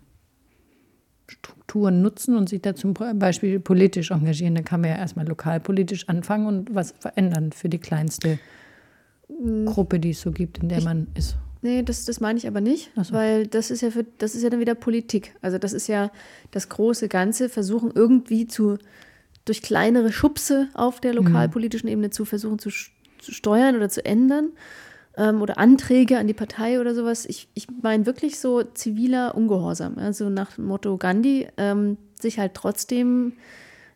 Strukturen 1.28 2.02
nutzen 2.02 2.38
und 2.38 2.50
sich 2.50 2.62
da 2.62 2.76
zum 2.76 2.94
Beispiel 2.94 3.60
politisch 3.60 4.12
engagieren. 4.12 4.56
Da 4.56 4.62
kann 4.62 4.82
man 4.82 4.92
ja 4.92 4.98
erstmal 4.98 5.28
lokalpolitisch 5.28 6.08
anfangen 6.08 6.46
und 6.46 6.76
was 6.76 6.94
verändern 7.00 7.52
für 7.52 7.68
die 7.68 7.80
kleinste 7.80 8.40
Gruppe, 9.66 10.00
die 10.00 10.12
es 10.12 10.22
so 10.22 10.32
gibt, 10.32 10.60
in 10.60 10.70
der 10.70 10.82
man 10.84 11.08
ist. 11.16 11.38
Nee, 11.62 11.82
das, 11.82 12.06
das 12.06 12.20
meine 12.20 12.38
ich 12.38 12.48
aber 12.48 12.62
nicht, 12.62 12.92
so. 12.96 13.14
weil 13.14 13.48
das 13.48 13.72
ist 13.72 13.82
ja 13.82 13.90
für, 13.90 14.06
das 14.20 14.36
ist 14.36 14.44
ja 14.44 14.50
dann 14.50 14.60
wieder 14.60 14.76
Politik. 14.76 15.36
Also 15.42 15.58
das 15.58 15.74
ist 15.74 15.88
ja 15.88 16.12
das 16.52 16.70
große 16.70 17.10
Ganze, 17.10 17.50
versuchen 17.50 17.92
irgendwie 17.94 18.48
zu 18.48 18.78
durch 19.44 19.62
kleinere 19.62 20.12
Schubse 20.12 20.68
auf 20.74 21.00
der 21.00 21.14
lokalpolitischen 21.14 21.88
Ebene 21.88 22.10
zu 22.10 22.26
versuchen 22.26 22.60
zu, 22.60 22.70
zu 23.27 23.34
steuern 23.34 23.75
oder 23.75 23.89
zu 23.89 24.05
ändern 24.05 24.51
ähm, 25.17 25.41
oder 25.41 25.57
Anträge 25.57 26.17
an 26.17 26.27
die 26.27 26.34
Partei 26.34 26.79
oder 26.79 26.96
sowas. 26.96 27.25
Ich, 27.25 27.50
ich 27.55 27.67
meine 27.81 28.05
wirklich 28.05 28.39
so 28.39 28.63
ziviler 28.63 29.36
Ungehorsam. 29.36 29.98
Also 29.98 30.29
nach 30.29 30.53
dem 30.53 30.65
Motto 30.65 30.96
Gandhi, 30.98 31.48
ähm, 31.57 31.98
sich 32.22 32.39
halt 32.39 32.53
trotzdem 32.53 33.34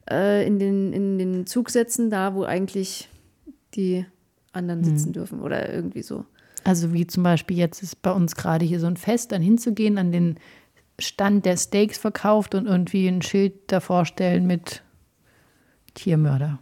äh, 0.09 0.45
in, 0.45 0.59
den, 0.59 0.91
in 0.91 1.17
den 1.17 1.47
Zug 1.47 1.69
setzen, 1.69 2.09
da 2.09 2.35
wo 2.35 2.43
eigentlich 2.43 3.07
die 3.73 4.05
anderen 4.51 4.83
sitzen 4.83 5.13
dürfen 5.13 5.39
oder 5.39 5.73
irgendwie 5.73 6.01
so. 6.01 6.25
Also 6.65 6.91
wie 6.91 7.07
zum 7.07 7.23
Beispiel 7.23 7.57
jetzt 7.57 7.81
ist 7.81 8.01
bei 8.01 8.11
uns 8.11 8.35
gerade 8.35 8.65
hier 8.65 8.81
so 8.81 8.87
ein 8.87 8.97
Fest, 8.97 9.31
dann 9.31 9.41
hinzugehen, 9.41 9.97
an 9.97 10.11
den 10.11 10.35
Stand 10.99 11.45
der 11.45 11.55
Steaks 11.55 11.97
verkauft 11.97 12.53
und 12.53 12.67
irgendwie 12.67 13.07
ein 13.07 13.21
Schild 13.21 13.71
davor 13.71 14.05
stellen 14.05 14.45
mit 14.45 14.83
Tiermörder. 15.93 16.59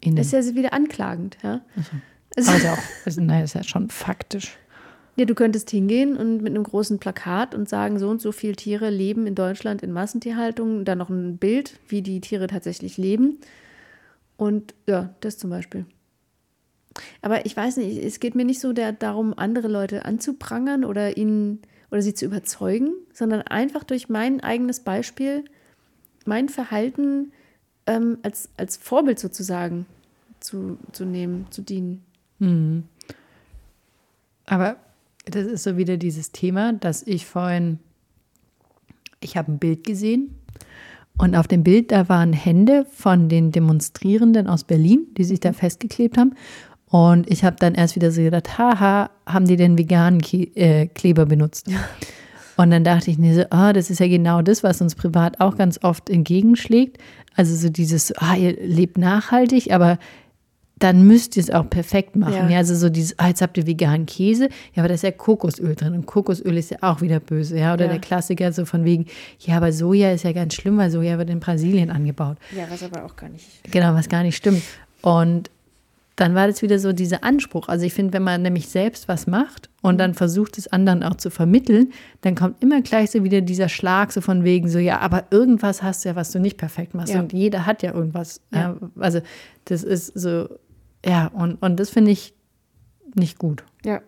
Innen. 0.00 0.16
Das 0.16 0.32
ist 0.32 0.50
ja 0.50 0.54
wieder 0.54 0.72
anklagend, 0.72 1.36
ja. 1.42 1.62
Aber 2.36 2.56
ist 2.56 2.64
ja 2.64 2.74
auch, 2.74 3.06
ist, 3.06 3.18
nein, 3.18 3.44
ist 3.44 3.54
ja 3.54 3.62
schon 3.62 3.88
faktisch. 3.88 4.56
Ja, 5.16 5.24
du 5.24 5.34
könntest 5.34 5.70
hingehen 5.70 6.16
und 6.16 6.42
mit 6.42 6.54
einem 6.54 6.62
großen 6.62 6.98
Plakat 6.98 7.54
und 7.54 7.68
sagen, 7.68 7.98
so 7.98 8.10
und 8.10 8.20
so 8.20 8.32
viele 8.32 8.54
Tiere 8.54 8.90
leben 8.90 9.26
in 9.26 9.34
Deutschland 9.34 9.82
in 9.82 9.90
Massentierhaltung, 9.90 10.84
dann 10.84 10.98
noch 10.98 11.08
ein 11.08 11.38
Bild, 11.38 11.78
wie 11.88 12.02
die 12.02 12.20
Tiere 12.20 12.48
tatsächlich 12.48 12.98
leben. 12.98 13.38
Und 14.36 14.74
ja, 14.86 15.14
das 15.20 15.38
zum 15.38 15.48
Beispiel. 15.48 15.86
Aber 17.22 17.46
ich 17.46 17.56
weiß 17.56 17.78
nicht, 17.78 17.96
es 18.02 18.20
geht 18.20 18.34
mir 18.34 18.44
nicht 18.44 18.60
so 18.60 18.74
der, 18.74 18.92
darum, 18.92 19.32
andere 19.36 19.68
Leute 19.68 20.04
anzuprangern 20.04 20.84
oder 20.84 21.16
ihnen 21.16 21.62
oder 21.90 22.02
sie 22.02 22.14
zu 22.14 22.26
überzeugen, 22.26 22.92
sondern 23.12 23.42
einfach 23.42 23.84
durch 23.84 24.08
mein 24.08 24.40
eigenes 24.40 24.80
Beispiel, 24.80 25.44
mein 26.26 26.48
Verhalten 26.48 27.32
ähm, 27.86 28.18
als, 28.22 28.48
als 28.56 28.76
Vorbild 28.76 29.18
sozusagen 29.18 29.86
zu, 30.40 30.78
zu 30.92 31.04
nehmen, 31.04 31.46
zu 31.50 31.62
dienen. 31.62 32.04
Aber 34.46 34.76
das 35.24 35.46
ist 35.46 35.64
so 35.64 35.76
wieder 35.76 35.96
dieses 35.96 36.32
Thema, 36.32 36.72
dass 36.72 37.02
ich 37.02 37.26
vorhin, 37.26 37.78
ich 39.20 39.36
habe 39.36 39.52
ein 39.52 39.58
Bild 39.58 39.84
gesehen 39.84 40.36
und 41.18 41.34
auf 41.34 41.48
dem 41.48 41.62
Bild, 41.62 41.92
da 41.92 42.08
waren 42.08 42.32
Hände 42.32 42.86
von 42.92 43.28
den 43.28 43.50
Demonstrierenden 43.50 44.46
aus 44.46 44.64
Berlin, 44.64 45.06
die 45.16 45.24
sich 45.24 45.40
da 45.40 45.52
festgeklebt 45.52 46.18
haben. 46.18 46.34
Und 46.88 47.28
ich 47.30 47.42
habe 47.44 47.56
dann 47.58 47.74
erst 47.74 47.96
wieder 47.96 48.12
so 48.12 48.22
gedacht, 48.22 48.58
haha, 48.58 49.10
haben 49.26 49.46
die 49.46 49.56
denn 49.56 49.76
veganen 49.78 50.20
äh, 50.54 50.86
Kleber 50.86 51.26
benutzt? 51.26 51.68
Und 52.56 52.70
dann 52.70 52.84
dachte 52.84 53.10
ich 53.10 53.18
mir 53.18 53.34
so, 53.34 53.44
ah, 53.50 53.72
das 53.72 53.90
ist 53.90 54.00
ja 54.00 54.08
genau 54.08 54.40
das, 54.42 54.62
was 54.62 54.80
uns 54.80 54.94
privat 54.94 55.40
auch 55.40 55.56
ganz 55.56 55.78
oft 55.82 56.08
entgegenschlägt. 56.10 56.98
Also 57.34 57.54
so 57.54 57.68
dieses, 57.68 58.16
ah, 58.16 58.34
ihr 58.34 58.52
lebt 58.66 58.96
nachhaltig, 58.96 59.72
aber 59.72 59.98
dann 60.78 61.06
müsst 61.06 61.36
ihr 61.38 61.42
es 61.42 61.50
auch 61.50 61.68
perfekt 61.70 62.16
machen. 62.16 62.34
Ja. 62.34 62.48
Ja, 62.50 62.58
also 62.58 62.74
so 62.74 62.90
dieses, 62.90 63.18
ah, 63.18 63.28
jetzt 63.28 63.40
habt 63.40 63.56
ihr 63.56 63.66
veganen 63.66 64.04
Käse, 64.04 64.48
ja, 64.74 64.82
aber 64.82 64.88
da 64.88 64.94
ist 64.94 65.02
ja 65.04 65.10
Kokosöl 65.10 65.74
drin 65.74 65.94
und 65.94 66.04
Kokosöl 66.06 66.56
ist 66.58 66.70
ja 66.70 66.78
auch 66.82 67.00
wieder 67.00 67.18
böse, 67.18 67.58
ja. 67.58 67.72
Oder 67.72 67.86
Ja. 67.86 67.92
der 67.92 68.00
Klassiker 68.00 68.52
so 68.52 68.66
von 68.66 68.84
wegen, 68.84 69.06
ja, 69.40 69.56
aber 69.56 69.72
Soja 69.72 70.12
ist 70.12 70.24
ja 70.24 70.32
ganz 70.32 70.54
schlimm, 70.54 70.76
weil 70.76 70.90
Soja 70.90 71.16
wird 71.16 71.30
in 71.30 71.40
Brasilien 71.40 71.90
angebaut. 71.90 72.36
Ja, 72.54 72.64
was 72.70 72.82
aber 72.82 73.04
auch 73.06 73.16
gar 73.16 73.30
nicht. 73.30 73.46
Genau, 73.70 73.94
was 73.94 74.08
gar 74.10 74.22
nicht 74.22 74.36
stimmt. 74.36 74.62
Und 75.00 75.50
dann 76.16 76.34
war 76.34 76.46
das 76.46 76.62
wieder 76.62 76.78
so 76.78 76.94
dieser 76.94 77.22
Anspruch. 77.22 77.68
Also 77.68 77.84
ich 77.84 77.92
finde, 77.92 78.14
wenn 78.14 78.22
man 78.22 78.40
nämlich 78.40 78.68
selbst 78.68 79.06
was 79.06 79.26
macht 79.26 79.68
und 79.82 79.98
dann 79.98 80.14
versucht 80.14 80.56
es 80.56 80.66
anderen 80.66 81.02
auch 81.02 81.16
zu 81.16 81.30
vermitteln, 81.30 81.92
dann 82.22 82.34
kommt 82.34 82.62
immer 82.62 82.80
gleich 82.80 83.10
so 83.10 83.22
wieder 83.22 83.42
dieser 83.42 83.68
Schlag 83.68 84.12
so 84.12 84.22
von 84.22 84.42
wegen 84.42 84.68
so, 84.68 84.78
ja, 84.78 84.98
aber 85.00 85.26
irgendwas 85.30 85.82
hast 85.82 86.04
du 86.04 86.08
ja, 86.08 86.16
was 86.16 86.32
du 86.32 86.40
nicht 86.40 86.56
perfekt 86.56 86.94
machst. 86.94 87.12
Ja. 87.12 87.20
Und 87.20 87.34
jeder 87.34 87.66
hat 87.66 87.82
ja 87.82 87.92
irgendwas. 87.92 88.40
Ja. 88.52 88.76
Also 88.98 89.20
das 89.66 89.84
ist 89.84 90.06
so, 90.06 90.48
ja, 91.04 91.26
und, 91.28 91.56
und 91.62 91.78
das 91.78 91.90
finde 91.90 92.12
ich 92.12 92.34
nicht 93.14 93.38
gut. 93.38 93.64
Ja, 93.84 94.00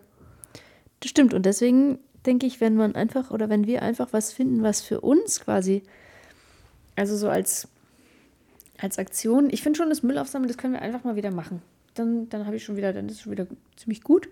das 1.01 1.11
stimmt. 1.11 1.35
Und 1.35 1.45
deswegen 1.45 1.99
denke 2.25 2.47
ich, 2.47 2.59
wenn 2.59 2.75
man 2.75 2.95
einfach 2.95 3.29
oder 3.29 3.49
wenn 3.49 3.67
wir 3.67 3.83
einfach 3.83 4.13
was 4.13 4.33
finden, 4.33 4.63
was 4.63 4.81
für 4.81 5.01
uns 5.01 5.41
quasi, 5.41 5.83
also 6.95 7.15
so 7.15 7.29
als, 7.29 7.67
als 8.79 8.97
Aktion, 8.97 9.49
ich 9.51 9.61
finde 9.61 9.77
schon, 9.77 9.89
das 9.89 10.01
Müllaufsammeln, 10.01 10.47
das 10.47 10.57
können 10.57 10.73
wir 10.73 10.81
einfach 10.81 11.03
mal 11.03 11.15
wieder 11.15 11.31
machen. 11.31 11.61
Dann, 11.99 12.29
dann 12.29 12.45
habe 12.45 12.55
ich 12.55 12.63
schon 12.63 12.77
wieder, 12.77 12.93
dann 12.93 13.07
ist 13.07 13.15
es 13.15 13.21
schon 13.21 13.31
wieder 13.31 13.47
ziemlich 13.75 14.01
gut. 14.03 14.29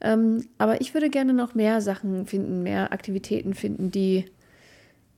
Ähm, 0.00 0.46
aber 0.58 0.80
ich 0.80 0.92
würde 0.92 1.08
gerne 1.08 1.32
noch 1.32 1.54
mehr 1.54 1.80
Sachen 1.80 2.26
finden, 2.26 2.62
mehr 2.62 2.92
Aktivitäten 2.92 3.54
finden, 3.54 3.90
die, 3.90 4.26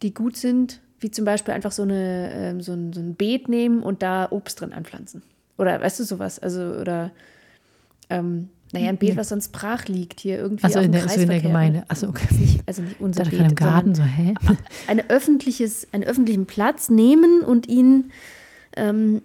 die 0.02 0.14
gut 0.14 0.37
sind, 0.37 0.80
wie 1.00 1.11
zum 1.11 1.25
Beispiel 1.25 1.54
einfach 1.54 1.73
so, 1.73 1.83
eine, 1.83 2.30
ähm, 2.33 2.61
so, 2.61 2.73
ein, 2.73 2.92
so 2.92 3.00
ein 3.00 3.14
Beet 3.14 3.49
nehmen 3.49 3.83
und 3.83 4.02
da 4.02 4.28
Obst 4.30 4.61
drin 4.61 4.73
anpflanzen. 4.73 5.23
Oder 5.57 5.80
weißt 5.80 5.99
du 5.99 6.04
sowas? 6.04 6.38
Also, 6.38 6.61
oder 6.61 7.11
ähm, 8.11 8.50
naja, 8.73 8.90
ein 8.90 8.99
Beet, 8.99 9.16
was 9.16 9.30
sonst 9.30 9.50
brach 9.50 9.87
liegt, 9.87 10.21
hier 10.21 10.38
irgendwie. 10.38 10.64
Also 10.64 10.80
in 10.80 10.92
der, 10.92 11.11
in 11.11 11.28
der. 11.28 11.40
Gemeinde. 11.40 11.85
Achso, 11.88 12.09
okay. 12.09 12.28
Nicht, 12.38 12.61
also 12.66 12.83
nicht 12.83 13.00
unser 13.00 13.25
Beet, 13.25 13.40
im 13.40 13.54
Garten 13.54 13.95
so, 13.95 14.02
hä? 14.02 14.35
eine 14.87 15.09
öffentliches, 15.09 15.88
einen 15.92 16.04
öffentlichen 16.04 16.47
Platz 16.47 16.90
nehmen 16.90 17.40
und 17.40 17.66
ihn 17.66 18.11
ähm, 18.76 19.23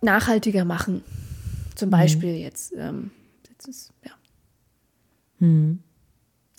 nachhaltiger 0.00 0.64
machen. 0.64 1.02
Zum 1.82 1.90
Beispiel 1.90 2.36
jetzt. 2.36 2.72
Ähm, 2.76 3.10
jetzt 3.48 3.66
ist, 3.66 3.92
ja. 4.04 4.12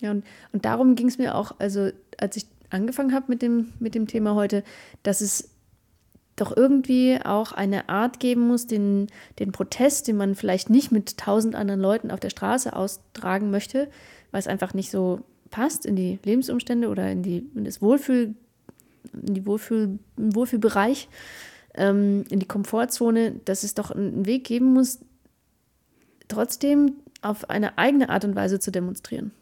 Ja, 0.02 0.10
und, 0.10 0.24
und 0.52 0.64
darum 0.64 0.96
ging 0.96 1.08
es 1.08 1.16
mir 1.16 1.34
auch, 1.34 1.58
also 1.58 1.90
als 2.18 2.36
ich 2.36 2.46
angefangen 2.68 3.14
habe 3.14 3.26
mit 3.28 3.40
dem, 3.40 3.72
mit 3.78 3.94
dem 3.94 4.06
Thema 4.06 4.34
heute, 4.34 4.62
dass 5.02 5.22
es 5.22 5.50
doch 6.36 6.54
irgendwie 6.54 7.18
auch 7.24 7.52
eine 7.52 7.88
Art 7.88 8.20
geben 8.20 8.46
muss, 8.48 8.66
den, 8.66 9.06
den 9.38 9.52
Protest, 9.52 10.08
den 10.08 10.16
man 10.16 10.34
vielleicht 10.34 10.68
nicht 10.68 10.92
mit 10.92 11.16
tausend 11.16 11.54
anderen 11.54 11.80
Leuten 11.80 12.10
auf 12.10 12.20
der 12.20 12.30
Straße 12.30 12.74
austragen 12.74 13.50
möchte, 13.50 13.88
weil 14.30 14.40
es 14.40 14.48
einfach 14.48 14.74
nicht 14.74 14.90
so 14.90 15.20
passt 15.50 15.86
in 15.86 15.96
die 15.96 16.18
Lebensumstände 16.24 16.88
oder 16.88 17.10
in, 17.10 17.22
die, 17.22 17.46
in 17.54 17.64
das 17.64 17.80
Wohlfühl, 17.80 18.34
in 19.26 19.34
die 19.34 19.46
Wohlfühl, 19.46 19.98
Wohlfühlbereich, 20.16 21.08
ähm, 21.76 22.24
in 22.30 22.40
die 22.40 22.48
Komfortzone, 22.48 23.32
dass 23.44 23.62
es 23.62 23.74
doch 23.74 23.90
einen 23.90 24.26
Weg 24.26 24.44
geben 24.44 24.72
muss, 24.72 24.98
trotzdem 26.28 26.94
auf 27.22 27.48
eine 27.50 27.78
eigene 27.78 28.08
Art 28.08 28.24
und 28.24 28.36
Weise 28.36 28.60
zu 28.60 28.70
demonstrieren. 28.70 29.32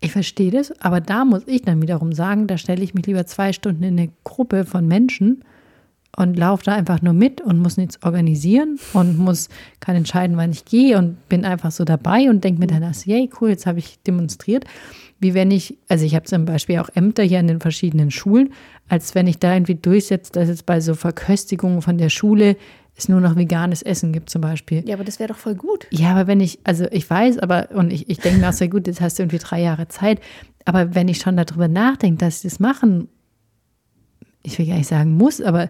Ich 0.00 0.12
verstehe 0.12 0.50
das, 0.50 0.72
aber 0.80 1.00
da 1.00 1.24
muss 1.24 1.42
ich 1.46 1.62
dann 1.62 1.80
wiederum 1.80 2.12
sagen, 2.12 2.48
da 2.48 2.58
stelle 2.58 2.82
ich 2.82 2.92
mich 2.92 3.06
lieber 3.06 3.24
zwei 3.24 3.52
Stunden 3.52 3.84
in 3.84 3.98
eine 3.98 4.10
Gruppe 4.24 4.64
von 4.64 4.88
Menschen 4.88 5.44
und 6.16 6.36
laufe 6.36 6.64
da 6.64 6.74
einfach 6.74 7.02
nur 7.02 7.12
mit 7.12 7.40
und 7.40 7.58
muss 7.58 7.76
nichts 7.76 8.02
organisieren 8.02 8.78
und 8.92 9.16
muss 9.16 9.48
kann 9.80 9.96
entscheiden, 9.96 10.36
wann 10.36 10.50
ich 10.50 10.64
gehe 10.64 10.98
und 10.98 11.28
bin 11.28 11.44
einfach 11.44 11.70
so 11.70 11.84
dabei 11.84 12.28
und 12.28 12.42
denke 12.42 12.60
mir 12.60 12.66
dann, 12.66 12.82
das, 12.82 13.06
yay, 13.06 13.30
cool, 13.40 13.50
jetzt 13.50 13.66
habe 13.66 13.78
ich 13.78 14.00
demonstriert. 14.02 14.64
Wie 15.20 15.34
wenn 15.34 15.52
ich, 15.52 15.78
also 15.88 16.04
ich 16.04 16.16
habe 16.16 16.24
zum 16.24 16.44
Beispiel 16.46 16.80
auch 16.80 16.88
Ämter 16.94 17.22
hier 17.22 17.38
an 17.38 17.46
den 17.46 17.60
verschiedenen 17.60 18.10
Schulen, 18.10 18.52
als 18.88 19.14
wenn 19.14 19.28
ich 19.28 19.38
da 19.38 19.54
irgendwie 19.54 19.76
durchsetze, 19.76 20.32
dass 20.32 20.48
jetzt 20.48 20.66
bei 20.66 20.80
so 20.80 20.94
Verköstigungen 20.94 21.80
von 21.80 21.96
der 21.96 22.08
Schule 22.08 22.56
es 22.96 23.08
nur 23.08 23.20
noch 23.20 23.36
veganes 23.36 23.82
Essen 23.82 24.12
gibt 24.12 24.30
zum 24.30 24.42
Beispiel. 24.42 24.86
Ja, 24.86 24.94
aber 24.94 25.04
das 25.04 25.18
wäre 25.18 25.28
doch 25.28 25.38
voll 25.38 25.54
gut. 25.54 25.86
Ja, 25.90 26.10
aber 26.10 26.26
wenn 26.26 26.40
ich, 26.40 26.58
also 26.64 26.86
ich 26.90 27.08
weiß, 27.08 27.38
aber, 27.38 27.70
und 27.72 27.92
ich, 27.92 28.08
ich 28.08 28.18
denke 28.18 28.40
mir 28.40 28.48
auch 28.48 28.54
sehr 28.54 28.68
gut, 28.68 28.86
jetzt 28.86 29.00
hast 29.00 29.18
du 29.18 29.22
irgendwie 29.22 29.38
drei 29.38 29.62
Jahre 29.62 29.88
Zeit, 29.88 30.20
aber 30.64 30.94
wenn 30.94 31.08
ich 31.08 31.18
schon 31.18 31.36
darüber 31.36 31.68
nachdenke, 31.68 32.18
dass 32.18 32.44
ich 32.44 32.50
das 32.50 32.60
machen, 32.60 33.08
ich 34.42 34.58
will 34.58 34.66
gar 34.66 34.76
nicht 34.76 34.88
sagen 34.88 35.16
muss, 35.16 35.40
aber 35.40 35.68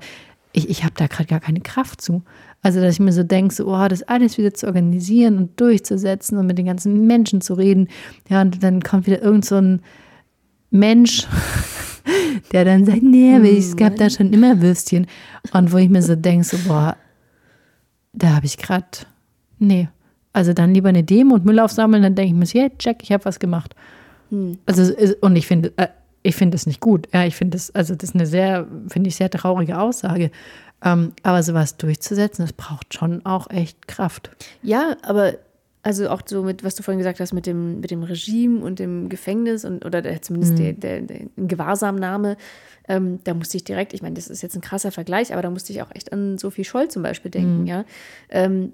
ich, 0.52 0.69
ich 0.69 0.85
habe 0.85 0.95
da 0.97 1.07
gerade 1.07 1.26
gar 1.26 1.41
keine 1.41 1.61
Kraft 1.61 2.00
zu. 2.00 2.23
Also, 2.61 2.81
dass 2.81 2.95
ich 2.95 3.00
mir 3.00 3.12
so 3.12 3.23
denke, 3.23 3.55
so, 3.55 3.67
oh, 3.67 3.88
das 3.88 4.02
alles 4.02 4.37
wieder 4.37 4.52
zu 4.55 4.67
organisieren 4.67 5.38
und 5.38 5.61
durchzusetzen 5.61 6.38
und 6.38 6.47
mit 6.47 6.59
den 6.59 6.67
ganzen 6.67 7.07
Menschen 7.07 7.41
zu 7.41 7.55
reden. 7.55 7.88
Ja, 8.29 8.43
und 8.43 8.62
dann 8.62 8.83
kommt 8.83 9.07
wieder 9.07 9.23
irgend 9.23 9.45
so 9.45 9.57
ein 9.57 9.81
Mensch 10.71 11.26
der 12.52 12.64
dann 12.64 12.85
sagt, 12.85 13.02
nee, 13.02 13.37
es 13.57 13.76
gab 13.76 13.97
da 13.97 14.11
schon 14.11 14.33
immer 14.33 14.61
Würstchen. 14.61 15.07
Und 15.52 15.73
wo 15.73 15.76
ich 15.79 15.88
mir 15.88 16.02
so 16.02 16.17
denke, 16.17 16.45
so, 16.45 16.57
boah, 16.67 16.97
da 18.12 18.35
habe 18.37 18.47
ich 18.47 18.57
gerade, 18.59 18.87
nee. 19.59 19.88
Also 20.33 20.52
dann 20.52 20.73
lieber 20.75 20.88
eine 20.88 21.04
Demo 21.04 21.35
und 21.35 21.45
Müll 21.45 21.59
aufsammeln, 21.61 22.02
dann 22.02 22.14
denke 22.14 22.33
ich 22.33 22.38
mir, 22.38 22.47
so, 22.47 22.59
yeah, 22.59 22.71
check, 22.78 23.02
ich 23.02 23.12
habe 23.12 23.25
was 23.25 23.38
gemacht. 23.38 23.75
Also, 24.64 24.81
es 24.83 24.88
ist- 24.90 25.23
und 25.23 25.37
ich 25.37 25.47
finde, 25.47 25.73
äh, 25.76 25.88
ich 26.23 26.37
finde 26.37 26.54
das 26.54 26.66
nicht 26.66 26.81
gut. 26.81 27.07
Ja, 27.12 27.25
ich 27.26 27.37
finde 27.37 27.57
das, 27.57 27.71
also 27.75 27.95
das 27.95 28.11
ist 28.11 28.14
eine 28.14 28.25
sehr, 28.26 28.66
finde 28.88 29.09
ich, 29.09 29.16
sehr 29.16 29.28
traurige 29.28 29.78
Aussage. 29.78 30.31
Ähm, 30.85 31.12
aber 31.23 31.42
sowas 31.42 31.76
durchzusetzen, 31.76 32.45
das 32.45 32.52
braucht 32.54 32.95
schon 32.95 33.25
auch 33.26 33.50
echt 33.50 33.87
Kraft. 33.88 34.31
Ja, 34.62 34.97
aber 35.02 35.35
also 35.82 36.08
auch 36.10 36.22
so 36.24 36.42
mit, 36.44 36.62
was 36.62 36.76
du 36.76 36.82
vorhin 36.82 36.98
gesagt 36.98 37.18
hast, 37.18 37.32
mit 37.32 37.46
dem, 37.46 37.80
mit 37.80 37.90
dem 37.90 38.02
Regime 38.04 38.60
und 38.60 38.78
dem 38.78 39.08
Gefängnis 39.08 39.64
und 39.64 39.84
oder 39.84 40.00
der, 40.00 40.22
zumindest 40.22 40.58
der, 40.58 40.72
der, 40.74 41.00
der 41.00 41.26
Gewahrsamnahme, 41.36 42.36
ähm, 42.88 43.18
da 43.24 43.34
musste 43.34 43.56
ich 43.56 43.64
direkt, 43.64 43.92
ich 43.92 44.02
meine, 44.02 44.14
das 44.14 44.28
ist 44.28 44.42
jetzt 44.42 44.54
ein 44.54 44.60
krasser 44.60 44.92
Vergleich, 44.92 45.32
aber 45.32 45.42
da 45.42 45.50
musste 45.50 45.72
ich 45.72 45.82
auch 45.82 45.90
echt 45.92 46.12
an 46.12 46.38
Sophie 46.38 46.64
Scholl 46.64 46.88
zum 46.88 47.02
Beispiel 47.02 47.30
denken, 47.30 47.66
ja. 47.66 47.84
Ähm, 48.28 48.72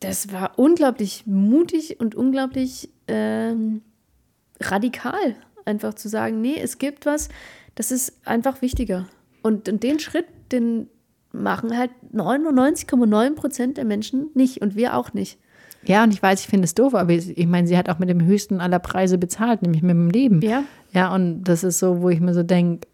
das 0.00 0.32
war 0.32 0.58
unglaublich 0.58 1.26
mutig 1.26 2.00
und 2.00 2.14
unglaublich 2.14 2.90
ähm, 3.08 3.82
radikal, 4.60 5.36
einfach 5.64 5.94
zu 5.94 6.08
sagen, 6.08 6.40
nee, 6.40 6.56
es 6.60 6.78
gibt 6.78 7.06
was, 7.06 7.28
das 7.74 7.92
ist 7.92 8.14
einfach 8.26 8.62
wichtiger. 8.62 9.08
Und, 9.42 9.68
und 9.68 9.82
den 9.82 9.98
Schritt, 9.98 10.26
den 10.50 10.88
machen 11.32 11.76
halt 11.76 11.90
99,9 12.14 13.34
Prozent 13.34 13.76
der 13.76 13.84
Menschen 13.84 14.30
nicht 14.34 14.60
und 14.60 14.76
wir 14.76 14.96
auch 14.96 15.12
nicht. 15.12 15.38
Ja, 15.84 16.04
und 16.04 16.14
ich 16.14 16.22
weiß, 16.22 16.40
ich 16.40 16.46
finde 16.46 16.64
es 16.66 16.74
doof, 16.74 16.94
aber 16.94 17.10
ich 17.10 17.36
ich 17.36 17.46
meine, 17.46 17.66
sie 17.66 17.76
hat 17.76 17.88
auch 17.88 17.98
mit 17.98 18.08
dem 18.08 18.24
höchsten 18.24 18.60
aller 18.60 18.78
Preise 18.78 19.18
bezahlt, 19.18 19.62
nämlich 19.62 19.82
mit 19.82 19.90
dem 19.90 20.10
Leben. 20.10 20.40
Ja. 20.40 20.62
Ja, 20.92 21.12
und 21.14 21.44
das 21.44 21.64
ist 21.64 21.78
so, 21.78 22.02
wo 22.02 22.10
ich 22.10 22.20
mir 22.20 22.34
so 22.34 22.42
denke, 22.42 22.86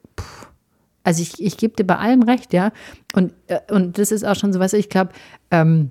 also 1.04 1.22
ich, 1.22 1.42
ich 1.42 1.56
gebe 1.56 1.74
dir 1.74 1.84
bei 1.84 1.96
allem 1.96 2.22
recht, 2.22 2.52
ja. 2.52 2.70
Und, 3.14 3.32
äh, 3.48 3.60
und 3.70 3.98
das 3.98 4.12
ist 4.12 4.24
auch 4.24 4.36
schon 4.36 4.52
so, 4.52 4.60
was 4.60 4.72
ich 4.72 4.88
glaube, 4.88 5.12
ähm, 5.50 5.90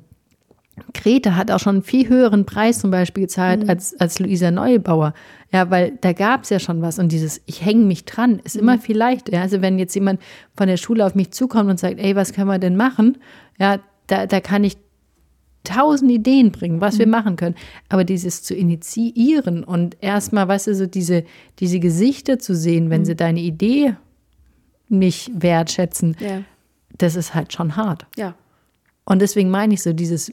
Greta 0.93 1.35
hat 1.35 1.51
auch 1.51 1.59
schon 1.59 1.77
einen 1.77 1.83
viel 1.83 2.07
höheren 2.07 2.45
Preis 2.45 2.79
zum 2.79 2.91
Beispiel 2.91 3.23
gezahlt 3.23 3.67
als, 3.67 3.99
als 3.99 4.19
Luisa 4.19 4.51
Neubauer. 4.51 5.13
Ja, 5.53 5.69
weil 5.71 5.97
da 6.01 6.11
gab 6.11 6.43
es 6.43 6.49
ja 6.49 6.59
schon 6.59 6.81
was 6.81 6.99
und 6.99 7.11
dieses 7.11 7.41
Ich 7.45 7.63
hänge 7.63 7.85
mich 7.85 8.03
dran 8.03 8.39
ist 8.43 8.55
immer 8.57 8.77
viel 8.79 8.97
leichter. 8.97 9.33
Ja? 9.33 9.41
Also 9.41 9.61
wenn 9.61 9.79
jetzt 9.79 9.95
jemand 9.95 10.21
von 10.57 10.67
der 10.67 10.77
Schule 10.77 11.05
auf 11.05 11.15
mich 11.15 11.31
zukommt 11.31 11.69
und 11.69 11.79
sagt, 11.79 11.99
ey, 11.99 12.15
was 12.15 12.33
können 12.33 12.47
wir 12.47 12.59
denn 12.59 12.75
machen? 12.75 13.17
Ja, 13.57 13.79
da, 14.07 14.25
da 14.25 14.41
kann 14.41 14.63
ich 14.65 14.77
tausend 15.63 16.11
Ideen 16.11 16.51
bringen, 16.51 16.79
was 16.81 16.97
wir 16.99 17.07
machen 17.07 17.35
können. 17.37 17.55
Aber 17.89 18.03
dieses 18.03 18.43
zu 18.43 18.55
initiieren 18.55 19.63
und 19.63 19.97
erstmal, 20.01 20.47
weißt 20.47 20.67
du, 20.67 20.75
so 20.75 20.85
diese, 20.85 21.23
diese 21.59 21.79
Gesichter 21.79 22.39
zu 22.39 22.55
sehen, 22.55 22.89
wenn 22.89 23.05
sie 23.05 23.15
deine 23.15 23.39
Idee 23.41 23.95
nicht 24.89 25.29
wertschätzen, 25.33 26.15
Ja. 26.19 26.41
das 26.97 27.15
ist 27.15 27.35
halt 27.35 27.51
schon 27.53 27.75
hart. 27.75 28.05
Ja. 28.15 28.35
Und 29.05 29.21
deswegen 29.21 29.49
meine 29.49 29.73
ich 29.73 29.81
so 29.83 29.91
dieses, 29.93 30.31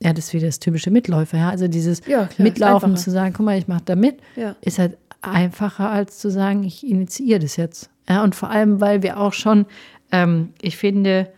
ja, 0.00 0.12
das 0.12 0.26
ist 0.26 0.32
wieder 0.34 0.46
das 0.46 0.58
typische 0.58 0.90
Mitläufer, 0.90 1.38
ja. 1.38 1.50
Also 1.50 1.68
dieses 1.68 2.00
Ja, 2.06 2.26
klar, 2.26 2.44
Mitlaufen 2.44 2.96
zu 2.96 3.10
sagen, 3.10 3.32
guck 3.36 3.46
mal, 3.46 3.56
ich 3.58 3.68
mache 3.68 3.82
da 3.84 3.96
mit, 3.96 4.18
Ja. 4.36 4.56
ist 4.60 4.78
halt 4.78 4.98
einfacher 5.22 5.90
als 5.90 6.18
zu 6.18 6.30
sagen, 6.30 6.64
ich 6.64 6.86
initiiere 6.86 7.38
das 7.40 7.56
jetzt. 7.56 7.90
Ja, 8.08 8.22
und 8.22 8.34
vor 8.34 8.50
allem, 8.50 8.80
weil 8.80 9.02
wir 9.02 9.18
auch 9.18 9.32
schon, 9.32 9.64
ähm, 10.12 10.50
ich 10.60 10.76
finde, 10.76 11.32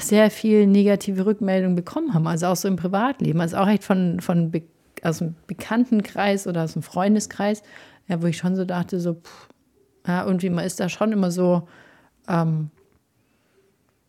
sehr 0.00 0.30
viel 0.30 0.66
negative 0.66 1.26
Rückmeldungen 1.26 1.74
bekommen 1.76 2.14
haben, 2.14 2.26
also 2.26 2.46
auch 2.46 2.56
so 2.56 2.68
im 2.68 2.76
Privatleben, 2.76 3.40
also 3.40 3.56
auch 3.56 3.66
echt 3.68 3.84
von, 3.84 4.20
von 4.20 4.50
Be 4.50 4.62
aus 5.02 5.18
dem 5.18 5.34
Bekanntenkreis 5.46 6.46
oder 6.46 6.64
aus 6.64 6.72
dem 6.74 6.82
Freundeskreis, 6.82 7.62
ja, 8.08 8.22
wo 8.22 8.26
ich 8.26 8.38
schon 8.38 8.56
so 8.56 8.64
dachte, 8.64 9.00
so, 9.00 9.14
pff, 9.14 9.48
ja, 10.06 10.24
irgendwie 10.24 10.48
man 10.48 10.64
ist 10.64 10.80
da 10.80 10.88
schon 10.88 11.12
immer 11.12 11.30
so 11.30 11.68
ähm, 12.28 12.70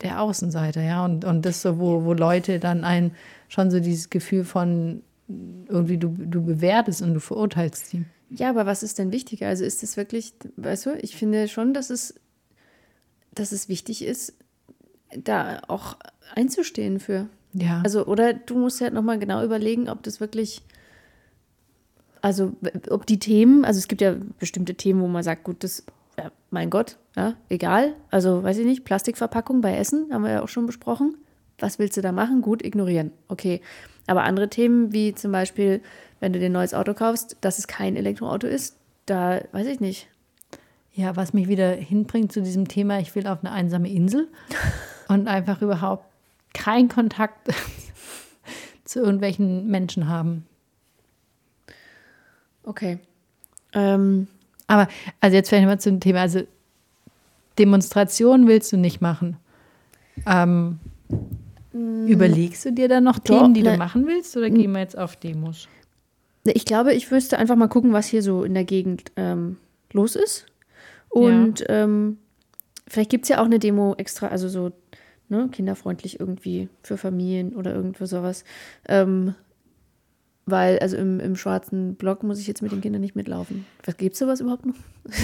der 0.02 0.22
Außenseiter, 0.22 0.82
ja, 0.82 1.06
und, 1.06 1.24
und 1.26 1.46
das 1.46 1.62
so, 1.62 1.80
wo, 1.80 2.04
wo 2.04 2.14
Leute 2.14 2.60
dann 2.60 2.84
ein 2.84 3.12
schon 3.48 3.72
so 3.72 3.80
dieses 3.80 4.10
Gefühl 4.10 4.44
von 4.44 5.02
irgendwie 5.28 5.98
du, 5.98 6.10
du 6.10 6.44
bewertest 6.44 7.02
und 7.02 7.14
du 7.14 7.20
verurteilst 7.20 7.88
sie. 7.88 8.06
Ja, 8.30 8.50
aber 8.50 8.66
was 8.66 8.84
ist 8.84 9.00
denn 9.00 9.12
wichtiger? 9.12 9.48
Also 9.48 9.64
ist 9.64 9.84
es 9.84 9.98
wirklich, 9.98 10.34
weißt 10.58 10.88
du, 10.88 10.98
ich 11.02 11.16
finde 11.16 11.48
schon, 11.48 11.74
dass 11.74 11.90
es, 11.90 12.16
dass 13.34 13.52
es 13.52 13.70
wichtig 13.70 14.04
ist, 14.04 14.34
da 15.16 15.62
auch 15.68 15.98
einzustehen 16.34 17.00
für. 17.00 17.28
Ja. 17.54 17.82
Also, 17.84 18.06
oder 18.06 18.34
du 18.34 18.58
musst 18.58 18.82
ja 18.82 18.90
nochmal 18.90 19.20
genau 19.20 19.44
überlegen, 19.44 19.90
ob 19.90 20.04
das 20.04 20.20
wirklich, 20.20 20.62
also 22.22 22.54
ob 22.90 23.06
die 23.06 23.20
Themen, 23.20 23.64
also 23.64 23.78
es 23.78 23.88
gibt 23.88 24.02
ja 24.02 24.16
bestimmte 24.40 24.76
Themen, 24.76 25.02
wo 25.02 25.08
man 25.08 25.24
sagt, 25.24 25.44
gut, 25.44 25.64
das, 25.64 25.84
mein 26.56 26.70
Gott, 26.70 26.98
ja, 27.18 27.36
egal. 27.50 27.96
Also, 28.10 28.42
weiß 28.42 28.58
ich 28.60 28.66
nicht, 28.66 28.86
Plastikverpackung 28.86 29.60
bei 29.60 29.76
Essen, 29.76 30.08
haben 30.12 30.24
wir 30.24 30.32
ja 30.32 30.42
auch 30.42 30.48
schon 30.48 30.66
besprochen. 30.66 31.18
Was 31.60 31.80
willst 31.80 31.98
du 31.98 32.02
da 32.02 32.14
machen? 32.14 32.42
Gut, 32.42 32.64
ignorieren. 32.64 33.12
Okay. 33.28 33.62
Aber 34.08 34.24
andere 34.24 34.50
Themen, 34.50 34.94
wie 34.94 35.14
zum 35.14 35.34
Beispiel, 35.34 35.82
wenn 36.22 36.32
du 36.32 36.40
dir 36.40 36.46
ein 36.46 36.54
neues 36.54 36.74
Auto 36.74 36.94
kaufst, 36.94 37.36
dass 37.42 37.60
es 37.60 37.68
kein 37.68 37.98
Elektroauto 37.98 38.48
ist, 38.48 38.78
da 39.06 39.42
weiß 39.52 39.68
ich 39.68 39.82
nicht. 39.82 40.08
Ja, 40.94 41.18
was 41.18 41.34
mich 41.34 41.50
wieder 41.50 41.72
hinbringt 41.72 42.32
zu 42.32 42.42
diesem 42.42 42.70
Thema, 42.70 43.00
ich 43.00 43.14
will 43.16 43.28
auf 43.28 43.44
eine 43.44 43.52
einsame 43.52 43.92
Insel 43.92 44.30
und 45.10 45.28
einfach 45.28 45.62
überhaupt 45.62 46.06
keinen 46.54 46.88
Kontakt 46.88 47.50
zu 48.86 49.00
irgendwelchen 49.02 49.68
Menschen 49.68 50.08
haben. 50.08 50.46
Okay. 52.64 53.00
Ähm, 53.74 54.30
Aber, 54.68 54.88
also 55.20 55.36
jetzt 55.36 55.50
vielleicht 55.50 55.68
mal 55.68 55.80
zum 55.80 56.00
Thema, 56.00 56.22
also 56.22 56.42
Demonstration 57.58 58.48
willst 58.48 58.72
du 58.72 58.78
nicht 58.78 59.02
machen. 59.02 59.38
Ähm, 60.26 60.80
Überlegst 61.74 62.64
du 62.66 62.72
dir 62.72 62.88
dann 62.88 63.04
noch 63.04 63.20
Doch, 63.20 63.42
Themen, 63.42 63.54
die 63.54 63.62
ne. 63.62 63.74
du 63.74 63.78
machen 63.78 64.08
willst, 64.08 64.36
oder 64.38 64.50
gehen 64.50 64.72
wir 64.72 64.80
jetzt 64.80 64.98
auf 64.98 65.18
Demos? 65.18 65.68
Ich 66.46 66.66
glaube, 66.66 66.94
ich 66.94 67.10
müsste 67.12 67.38
einfach 67.38 67.56
mal 67.56 67.68
gucken, 67.68 67.92
was 67.92 68.08
hier 68.08 68.22
so 68.22 68.44
in 68.44 68.54
der 68.54 68.64
Gegend 68.64 69.12
ähm, 69.18 69.58
los 69.92 70.16
ist. 70.16 70.46
Und 71.10 71.66
ähm, 71.70 72.18
vielleicht 72.88 73.10
gibt 73.10 73.26
es 73.26 73.30
ja 73.30 73.42
auch 73.42 73.46
eine 73.46 73.60
Demo 73.60 73.94
extra, 73.98 74.28
also 74.28 74.48
so 74.48 74.72
ne, 75.28 75.50
kinderfreundlich 75.52 76.20
irgendwie 76.20 76.70
für 76.84 76.98
Familien 76.98 77.56
oder 77.56 77.74
irgendwo 77.74 78.06
sowas. 78.06 78.44
Ähm, 78.88 79.36
weil, 80.46 80.80
also 80.80 80.98
im, 80.98 81.20
im 81.20 81.36
schwarzen 81.36 81.96
Block 81.96 82.24
muss 82.24 82.40
ich 82.40 82.48
jetzt 82.48 82.62
mit 82.62 82.72
den 82.72 82.82
Kindern 82.82 83.02
nicht 83.02 83.16
mitlaufen. 83.16 83.66
Was 83.84 83.98
gibt 83.98 84.14
es 84.14 84.20
sowas 84.20 84.42
überhaupt 84.42 84.66
noch? 84.66 84.76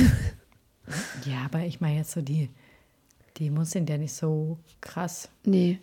Ja, 1.26 1.46
aber 1.46 1.62
ich 1.62 1.80
meine 1.80 2.00
jetzt 2.00 2.12
so 2.12 2.22
die 2.22 2.50
Demos 3.40 3.72
sind 3.72 3.90
ja 3.90 3.98
nicht 3.98 4.14
so 4.14 4.58
krass. 4.82 5.30
Nee. 5.46 5.80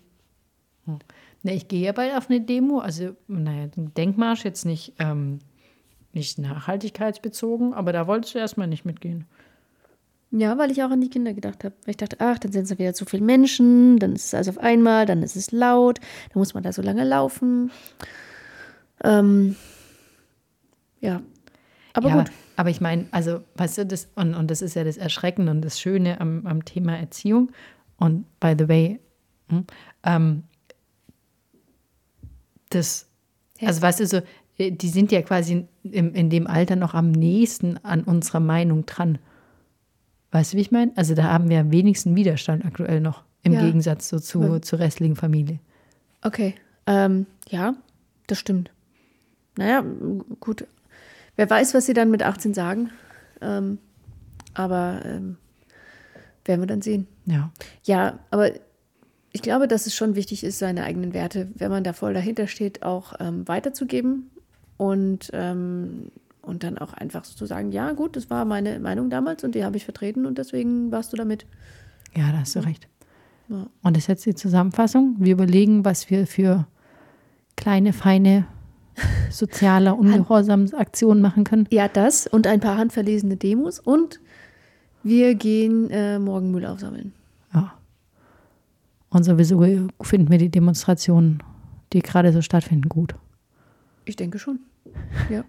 Ne, 1.42 1.54
ich 1.54 1.68
gehe 1.68 1.84
ja 1.84 1.92
bald 1.92 2.14
auf 2.14 2.28
eine 2.28 2.40
Demo, 2.40 2.80
also 2.80 3.14
naja, 3.26 3.68
ein 3.76 3.94
Denkmarsch 3.94 4.44
jetzt 4.44 4.64
nicht, 4.64 4.94
ähm, 4.98 5.38
nicht 6.12 6.38
nachhaltigkeitsbezogen, 6.38 7.74
aber 7.74 7.92
da 7.92 8.06
wolltest 8.06 8.34
du 8.34 8.38
erstmal 8.38 8.66
nicht 8.66 8.84
mitgehen. 8.84 9.24
Ja, 10.30 10.58
weil 10.58 10.70
ich 10.70 10.82
auch 10.82 10.90
an 10.90 11.00
die 11.00 11.08
Kinder 11.08 11.32
gedacht 11.32 11.64
habe. 11.64 11.74
Weil 11.84 11.92
ich 11.92 11.96
dachte, 11.96 12.16
ach, 12.18 12.38
dann 12.38 12.52
sind 12.52 12.64
es 12.64 12.78
wieder 12.78 12.92
zu 12.92 13.06
viele 13.06 13.24
Menschen, 13.24 13.98
dann 13.98 14.14
ist 14.14 14.26
es 14.26 14.34
alles 14.34 14.48
auf 14.48 14.58
einmal, 14.58 15.06
dann 15.06 15.22
ist 15.22 15.36
es 15.36 15.52
laut, 15.52 16.00
dann 16.32 16.40
muss 16.40 16.52
man 16.52 16.62
da 16.62 16.72
so 16.72 16.82
lange 16.82 17.04
laufen. 17.04 17.70
Ähm, 19.04 19.56
ja. 21.00 21.22
Aber 21.92 22.08
ja, 22.08 22.16
gut. 22.16 22.30
Aber 22.56 22.70
ich 22.70 22.80
meine, 22.80 23.06
also, 23.12 23.40
weißt 23.56 23.78
du, 23.78 23.86
das, 23.86 24.08
und, 24.14 24.34
und 24.34 24.50
das 24.50 24.62
ist 24.62 24.74
ja 24.74 24.84
das 24.84 24.96
Erschreckende 24.96 25.50
und 25.52 25.62
das 25.62 25.80
Schöne 25.80 26.20
am, 26.20 26.46
am 26.46 26.64
Thema 26.64 26.96
Erziehung. 26.96 27.50
Und 27.96 28.24
by 28.40 28.54
the 28.58 28.68
way, 28.68 29.00
hm, 29.48 29.64
ähm, 30.04 30.42
das, 32.70 33.06
also 33.60 33.82
weißt 33.82 34.00
du, 34.00 34.06
so, 34.06 34.20
äh, 34.58 34.70
die 34.72 34.88
sind 34.88 35.12
ja 35.12 35.22
quasi 35.22 35.66
im, 35.84 36.14
in 36.14 36.30
dem 36.30 36.46
Alter 36.46 36.76
noch 36.76 36.94
am 36.94 37.10
nächsten 37.10 37.78
an 37.78 38.04
unserer 38.04 38.40
Meinung 38.40 38.86
dran. 38.86 39.18
Weißt 40.30 40.52
du, 40.52 40.56
wie 40.58 40.62
ich 40.62 40.70
meine? 40.70 40.92
Also 40.96 41.14
da 41.14 41.24
haben 41.24 41.48
wir 41.48 41.60
am 41.60 41.70
wenigsten 41.70 42.14
Widerstand 42.14 42.64
aktuell 42.64 43.00
noch, 43.00 43.22
im 43.42 43.52
Ja. 43.52 43.64
Gegensatz 43.64 44.08
so 44.08 44.18
zu, 44.18 44.42
Ja. 44.42 44.62
zur 44.62 44.78
restlichen 44.78 45.16
Familie. 45.16 45.58
Okay. 46.22 46.54
Ähm, 46.86 47.26
ja, 47.48 47.74
das 48.26 48.38
stimmt. 48.38 48.70
Naja, 49.58 49.84
gut. 50.38 50.68
Wer 51.34 51.50
weiß, 51.50 51.74
was 51.74 51.84
sie 51.84 51.92
dann 51.92 52.12
mit 52.12 52.22
18 52.22 52.54
sagen. 52.54 52.90
Ähm, 53.40 53.78
aber 54.54 55.02
ähm, 55.04 55.36
werden 56.44 56.60
wir 56.60 56.68
dann 56.68 56.80
sehen. 56.80 57.08
Ja. 57.26 57.50
Ja, 57.82 58.20
aber 58.30 58.52
ich 59.32 59.42
glaube, 59.42 59.66
dass 59.66 59.86
es 59.86 59.96
schon 59.96 60.14
wichtig 60.14 60.44
ist, 60.44 60.60
seine 60.60 60.84
eigenen 60.84 61.12
Werte, 61.12 61.48
wenn 61.56 61.72
man 61.72 61.82
da 61.82 61.92
voll 61.92 62.14
dahinter 62.14 62.46
steht, 62.46 62.84
auch 62.84 63.14
ähm, 63.18 63.48
weiterzugeben 63.48 64.30
und, 64.76 65.30
ähm, 65.32 66.12
und 66.40 66.62
dann 66.62 66.78
auch 66.78 66.92
einfach 66.92 67.24
so 67.24 67.34
zu 67.34 67.44
sagen, 67.44 67.72
ja 67.72 67.92
gut, 67.92 68.14
das 68.14 68.30
war 68.30 68.44
meine 68.44 68.78
Meinung 68.78 69.10
damals 69.10 69.42
und 69.42 69.56
die 69.56 69.64
habe 69.64 69.76
ich 69.76 69.84
vertreten 69.84 70.24
und 70.24 70.38
deswegen 70.38 70.92
warst 70.92 71.12
du 71.12 71.16
damit. 71.16 71.46
Ja, 72.16 72.30
da 72.30 72.38
hast 72.38 72.54
du 72.54 72.60
recht. 72.60 72.86
Ja. 73.48 73.66
Und 73.82 73.96
das 73.96 74.04
ist 74.04 74.08
jetzt 74.08 74.26
die 74.26 74.36
Zusammenfassung. 74.36 75.16
Wir 75.18 75.32
überlegen, 75.32 75.84
was 75.84 76.10
wir 76.10 76.28
für 76.28 76.68
kleine, 77.56 77.92
feine 77.92 78.46
soziale 79.30 79.94
Ungehorsamsaktionen 79.94 81.22
machen 81.22 81.44
können. 81.44 81.66
Ja, 81.70 81.88
das 81.88 82.26
und 82.26 82.46
ein 82.46 82.60
paar 82.60 82.76
handverlesene 82.76 83.36
Demos 83.36 83.78
und 83.78 84.20
wir 85.02 85.34
gehen 85.34 85.90
äh, 85.90 86.18
morgen 86.18 86.50
Müll 86.50 86.66
aufsammeln. 86.66 87.12
Ja. 87.54 87.74
Und 89.10 89.24
sowieso 89.24 89.64
finden 90.02 90.30
wir 90.30 90.38
die 90.38 90.50
Demonstrationen, 90.50 91.42
die 91.92 92.00
gerade 92.00 92.32
so 92.32 92.42
stattfinden, 92.42 92.88
gut. 92.88 93.14
Ich 94.04 94.16
denke 94.16 94.38
schon. 94.38 94.60
Ja. 95.30 95.44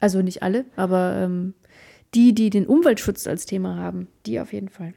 Also 0.00 0.20
nicht 0.20 0.42
alle, 0.42 0.64
aber 0.74 1.16
ähm, 1.16 1.54
die, 2.14 2.34
die 2.34 2.50
den 2.50 2.66
Umweltschutz 2.66 3.26
als 3.26 3.46
Thema 3.46 3.76
haben, 3.76 4.08
die 4.26 4.40
auf 4.40 4.52
jeden 4.52 4.68
Fall. 4.68 4.94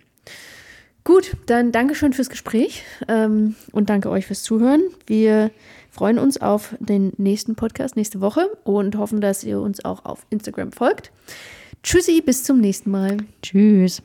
Gut, 1.03 1.37
dann 1.45 1.71
danke 1.71 1.93
schön 1.93 2.13
fürs 2.13 2.31
Gespräch 2.31 2.83
ähm, 3.07 3.55
und 3.71 3.91
danke 3.91 4.09
euch 4.09 4.25
fürs 4.25 4.41
Zuhören. 4.41 4.81
Wir 5.05 5.51
freuen 5.95 6.19
uns 6.19 6.41
auf 6.41 6.75
den 6.79 7.13
nächsten 7.17 7.55
Podcast 7.55 7.95
nächste 7.95 8.19
Woche 8.19 8.49
und 8.65 8.97
hoffen, 8.97 9.21
dass 9.21 9.43
ihr 9.45 9.61
uns 9.61 9.83
auch 9.85 10.03
auf 10.03 10.25
Instagram 10.29 10.73
folgt. 10.73 11.11
Tschüssi, 11.83 12.21
bis 12.21 12.43
zum 12.43 12.59
nächsten 12.59 12.91
Mal. 12.91 13.17
Tschüss. 13.41 14.01